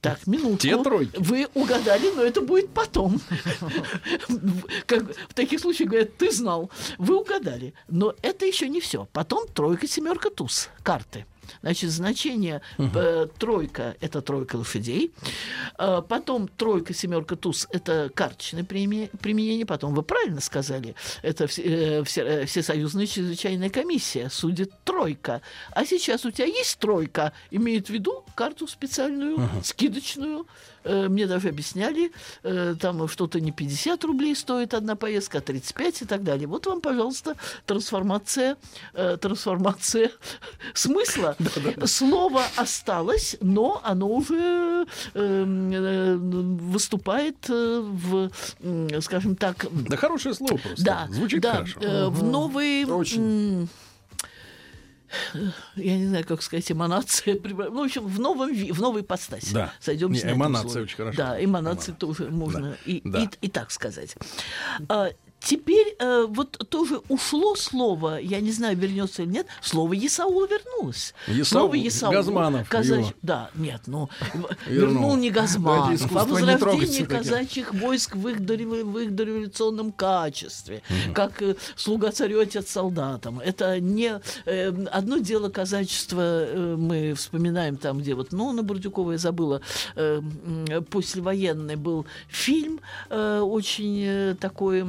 Так, 0.00 0.26
минутку. 0.26 0.58
Те 0.58 0.76
тройки. 0.82 1.16
Вы 1.16 1.48
угадали, 1.54 2.12
но 2.14 2.22
это 2.22 2.42
будет 2.42 2.68
потом. 2.68 3.18
Как 4.86 5.02
в 5.30 5.32
таких 5.32 5.60
случаях 5.60 5.88
говорят, 5.88 6.16
ты 6.18 6.30
знал. 6.30 6.70
Вы 6.98 7.18
угадали. 7.18 7.72
Но 7.88 8.14
это 8.20 8.44
еще 8.44 8.68
не 8.68 8.82
все. 8.82 9.08
Потом 9.14 9.48
тройка, 9.48 9.86
семерка, 9.86 10.28
туз. 10.28 10.68
Карты. 10.82 11.24
Значит, 11.62 11.90
значение 11.90 12.60
э, 12.78 13.26
тройка– 13.38 13.96
это 14.00 14.20
тройка 14.22 14.56
лошадей. 14.56 15.12
Э, 15.78 16.02
потом 16.06 16.48
тройка, 16.48 16.94
семерка, 16.94 17.36
туз– 17.36 17.66
это 17.72 18.10
карточное 18.14 18.62
приме- 18.62 19.10
применение. 19.18 19.66
Потом, 19.66 19.94
вы 19.94 20.02
правильно 20.02 20.40
сказали, 20.40 20.94
это 21.22 21.44
э, 21.58 22.02
все- 22.04 22.46
Всесоюзная 22.46 23.06
чрезвычайная 23.06 23.70
комиссия 23.70 24.28
судит 24.30 24.72
тройка. 24.84 25.40
А 25.72 25.84
сейчас 25.84 26.24
у 26.24 26.30
тебя 26.30 26.46
есть 26.46 26.78
тройка, 26.78 27.32
имеет 27.50 27.86
в 27.88 27.90
виду 27.90 28.24
карту 28.34 28.66
специальную, 28.66 29.48
скидочную. 29.62 30.46
Э, 30.84 31.08
Мне 31.08 31.26
даже 31.26 31.48
объясняли, 31.48 32.12
э, 32.42 32.74
там 32.78 33.08
что-то 33.08 33.40
не 33.40 33.52
50 33.52 34.04
рублей 34.04 34.36
стоит 34.36 34.74
одна 34.74 34.96
поездка, 34.96 35.38
а 35.38 35.40
35 35.40 36.02
и 36.02 36.04
так 36.04 36.22
далее. 36.22 36.46
Вот 36.46 36.66
вам, 36.66 36.80
пожалуйста, 36.80 37.36
трансформация, 37.66 38.56
э, 38.92 39.16
трансформация 39.16 40.10
смысла. 40.74 41.36
Слово 41.86 42.42
осталось, 42.56 43.36
но 43.40 43.80
оно 43.84 44.08
уже 44.08 44.86
выступает 45.14 47.36
в, 47.48 48.30
скажем 49.00 49.36
так, 49.36 49.66
Да 49.70 49.96
хорошее 49.96 50.34
слово 50.34 50.58
просто. 50.58 50.84
да, 50.84 51.08
Звучит 51.10 51.40
да, 51.40 51.52
хорошо. 51.54 52.10
в 52.10 52.24
новые... 52.24 52.86
Очень. 52.86 53.68
Я 55.76 55.96
не 55.98 56.06
знаю, 56.06 56.24
как 56.26 56.42
сказать, 56.42 56.70
эманация. 56.70 57.38
Ну, 57.42 57.80
в 57.82 57.84
общем, 57.84 58.06
в 58.06 58.18
новом 58.20 58.52
в 58.54 58.80
новой 58.80 59.02
ипостаси. 59.02 59.52
Да. 59.52 59.72
Сойдемся 59.80 60.26
Не, 60.26 60.32
на 60.32 60.36
эманация 60.36 60.82
очень 60.82 60.96
хорошо. 60.96 61.16
Да, 61.16 61.44
эманации 61.44 61.90
Эманация. 61.90 61.94
тоже 61.94 62.30
можно 62.30 62.76
и, 62.84 63.00
Да. 63.04 63.22
и, 63.22 63.28
и 63.42 63.48
так 63.48 63.70
сказать. 63.70 64.16
А, 64.88 65.08
Теперь 65.44 65.94
э, 65.98 66.24
вот 66.28 66.56
тоже 66.70 67.00
ушло 67.08 67.54
слово, 67.54 68.18
я 68.18 68.40
не 68.40 68.50
знаю, 68.50 68.76
вернется 68.78 69.22
или 69.22 69.30
нет, 69.30 69.46
слово 69.60 69.92
Есаул 69.92 70.46
вернулось. 70.46 71.12
Есаул, 71.28 71.44
Слово 71.44 71.74
Есаул. 71.74 72.12
Газманов 72.14 72.68
казач- 72.70 72.98
его. 73.00 73.12
Да, 73.22 73.50
нет, 73.54 73.82
ну, 73.86 74.08
Вернул. 74.66 74.88
вернул 74.94 75.16
не 75.16 75.30
Газманов, 75.30 76.00
а 76.14 76.24
возрождение 76.24 77.06
казачьих 77.06 77.74
войск 77.74 78.16
в 78.16 78.26
их, 78.28 78.40
дорев- 78.40 78.84
в 78.84 78.98
их 78.98 79.14
дореволюционном 79.14 79.92
качестве, 79.92 80.82
как 81.14 81.42
э, 81.42 81.56
слуга 81.76 82.10
царю, 82.10 82.40
отец 82.40 82.70
солдатам. 82.70 83.38
Это 83.40 83.78
не... 83.80 84.20
э, 84.46 84.68
одно 84.90 85.18
дело 85.18 85.50
казачества, 85.50 86.22
э, 86.22 86.76
мы 86.78 87.12
вспоминаем 87.14 87.76
там, 87.76 87.98
где 87.98 88.14
вот, 88.14 88.32
ну, 88.32 88.50
на 88.52 88.62
Бурдюкова 88.62 89.12
я 89.12 89.18
забыла, 89.18 89.60
э, 89.96 90.20
м, 90.22 90.84
послевоенный 90.84 91.76
был 91.76 92.06
фильм, 92.28 92.80
э, 93.10 93.40
очень 93.40 94.02
э, 94.06 94.34
такой... 94.40 94.84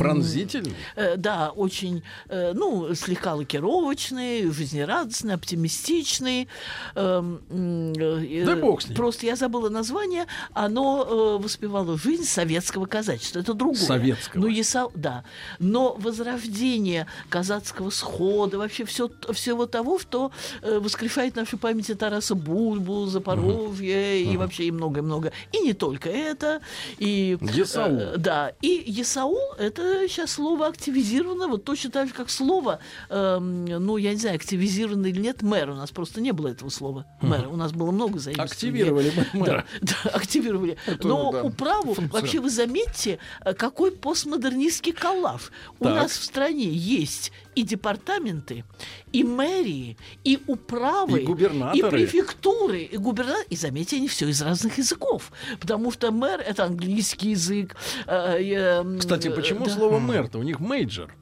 Пронзительный? 0.00 0.74
Э, 0.96 1.16
да, 1.16 1.50
очень, 1.50 2.02
э, 2.28 2.52
ну, 2.54 2.94
слегка 2.94 3.34
лакировочный, 3.34 4.50
жизнерадостный, 4.50 5.34
оптимистичный. 5.34 6.48
Эм, 6.94 7.40
э, 7.50 8.44
Да 8.46 8.56
бог 8.56 8.80
с 8.82 8.88
ним. 8.88 8.96
Просто 8.96 9.26
я 9.26 9.36
забыла 9.36 9.68
название. 9.68 10.26
Оно 10.54 11.38
воспевало 11.38 11.98
жизнь 11.98 12.24
советского 12.24 12.86
казачества. 12.86 13.40
Это 13.40 13.52
другое. 13.54 13.78
Советского. 13.80 14.40
Ну, 14.40 14.48
Есау- 14.48 14.92
да. 14.94 15.24
Но 15.58 15.94
возрождение 15.98 17.06
казацкого 17.28 17.90
схода, 17.90 18.58
вообще 18.58 18.84
все, 18.84 19.10
всего 19.32 19.66
того, 19.66 19.98
что 19.98 20.30
воскрешает 20.62 21.34
в 21.34 21.36
нашей 21.36 21.58
памяти 21.58 21.94
Тараса 21.94 22.34
Бульбу, 22.34 23.06
Запорожье 23.06 24.22
и 24.22 24.36
вообще 24.36 24.64
и 24.64 24.70
много-много. 24.70 25.32
И 25.52 25.60
не 25.60 25.74
только 25.74 26.08
это. 26.08 26.60
И, 26.98 27.36
Есаул. 27.40 28.00
да, 28.16 28.52
и 28.62 28.82
Есаул 28.86 29.38
это 29.58 29.89
сейчас 30.08 30.32
слово 30.32 30.66
активизировано, 30.66 31.48
вот 31.48 31.64
точно 31.64 31.90
так 31.90 32.08
же, 32.08 32.14
как 32.14 32.30
слово, 32.30 32.78
эм, 33.08 33.64
ну, 33.64 33.96
я 33.96 34.10
не 34.12 34.18
знаю, 34.18 34.36
активизировано 34.36 35.06
или 35.06 35.20
нет, 35.20 35.42
мэр. 35.42 35.70
У 35.70 35.74
нас 35.74 35.90
просто 35.90 36.20
не 36.20 36.32
было 36.32 36.48
этого 36.48 36.70
слова. 36.70 37.06
Мэр. 37.20 37.48
У 37.48 37.56
нас 37.56 37.72
было 37.72 37.90
много 37.90 38.18
заимствований. 38.18 38.52
Активировали 38.52 39.12
мэра. 39.32 39.64
Да, 39.80 39.94
да, 40.04 40.10
активировали. 40.10 40.76
Это, 40.86 41.06
Но 41.06 41.32
да, 41.32 41.42
управу, 41.42 41.94
функция. 41.94 42.20
вообще 42.20 42.40
вы 42.40 42.50
заметьте, 42.50 43.18
э, 43.44 43.54
какой 43.54 43.92
постмодернистский 43.92 44.92
коллаж. 44.92 45.50
У 45.78 45.84
нас 45.88 46.12
в 46.12 46.22
стране 46.24 46.64
есть 46.68 47.32
и 47.54 47.62
департаменты, 47.62 48.64
и 49.12 49.24
мэрии, 49.24 49.96
и 50.24 50.38
управы, 50.46 51.22
И 51.22 51.24
губернаторы. 51.24 51.78
и 51.78 51.90
префектуры, 51.90 52.82
и 52.82 52.96
губернаторы. 52.96 53.46
И 53.50 53.56
заметьте, 53.56 53.96
они 53.96 54.08
все 54.08 54.28
из 54.28 54.40
разных 54.40 54.78
языков. 54.78 55.32
Потому 55.60 55.90
что 55.90 56.10
мэр— 56.12 56.40
это 56.46 56.64
английский 56.64 57.30
язык. 57.30 57.76
э, 58.06 58.38
э, 58.40 58.98
Кстати, 58.98 59.28
э, 59.28 59.30
почему 59.30 59.64
да. 59.64 59.70
Слово 59.80 59.98
мэр-то? 59.98 60.38
У 60.38 60.42
них 60.42 60.60
major. 60.60 61.14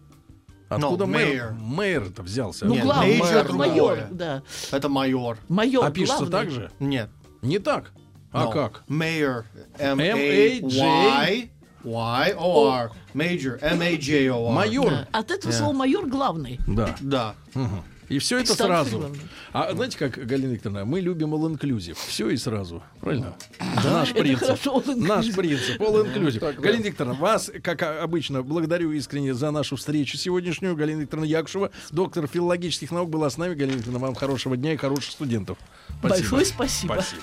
Откуда 0.68 1.04
No, 1.04 1.06
мэр? 1.06 1.28
mayor. 1.28 1.52
Мэр-то 1.54 2.22
взялся. 2.22 2.66
Ну, 2.66 2.74
Нет, 2.74 2.84
главный, 2.84 3.16
другое. 3.18 3.52
майор, 3.68 3.98
да. 4.10 4.42
Это 4.70 4.88
майор. 4.88 5.38
Майор, 5.48 5.86
А 5.86 5.90
пишется 5.90 6.26
главный. 6.26 6.38
так 6.38 6.50
же? 6.50 6.70
Нет. 6.78 7.08
Не 7.40 7.58
так. 7.58 7.92
А 8.32 8.44
No. 8.44 8.52
как? 8.52 8.82
Mayor. 8.88 9.44
M-A-J. 9.78 11.50
Y-O-R. 11.84 12.90
Major. 13.14 13.58
M-A-J-O-R. 13.62 14.52
Майор. 14.54 14.90
Да. 14.90 15.08
От 15.12 15.30
этого 15.30 15.52
Да. 15.52 15.58
слова 15.58 15.72
майор 15.72 16.06
главный. 16.06 16.58
Да. 16.66 16.94
Да. 17.00 17.34
Мгм. 17.54 17.82
И 18.08 18.18
все 18.18 18.38
это 18.38 18.54
сразу. 18.54 19.14
А 19.52 19.72
знаете, 19.72 19.98
как, 19.98 20.12
Галина 20.12 20.52
Викторовна, 20.52 20.84
мы 20.84 21.00
любим 21.00 21.34
all 21.34 21.52
inclusive. 21.54 21.96
Все 22.06 22.30
и 22.30 22.36
сразу. 22.36 22.82
Правильно? 23.00 23.34
Наш 23.84 24.10
Это 24.10 24.20
принцип. 24.20 24.46
хорошо, 24.46 24.78
all 24.78 24.86
inclusive. 24.86 25.06
Наш 25.06 25.34
принцип. 25.34 25.80
All 25.80 26.04
inclusive. 26.04 26.38
Так, 26.40 26.56
да. 26.56 26.62
Галина 26.62 26.82
Викторовна, 26.82 27.18
вас, 27.18 27.50
как 27.62 27.82
обычно, 27.82 28.42
благодарю 28.42 28.92
искренне 28.92 29.34
за 29.34 29.50
нашу 29.50 29.76
встречу 29.76 30.16
сегодняшнюю. 30.16 30.74
Галина 30.74 31.02
Викторовна 31.02 31.26
Якушева, 31.28 31.70
доктор 31.90 32.26
филологических 32.26 32.90
наук, 32.90 33.10
была 33.10 33.28
с 33.28 33.36
нами. 33.36 33.54
Галина 33.54 33.76
Викторовна, 33.76 33.98
вам 34.06 34.14
хорошего 34.14 34.56
дня 34.56 34.72
и 34.72 34.76
хороших 34.76 35.12
студентов. 35.12 35.58
Спасибо. 35.98 36.08
Большое 36.08 36.44
спасибо. 36.46 36.92
Спасибо. 36.94 37.22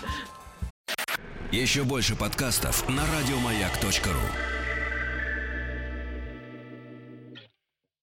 Еще 1.52 1.84
больше 1.84 2.16
подкастов 2.16 2.88
на 2.90 3.04
радиомаяк.ру. 3.18 4.55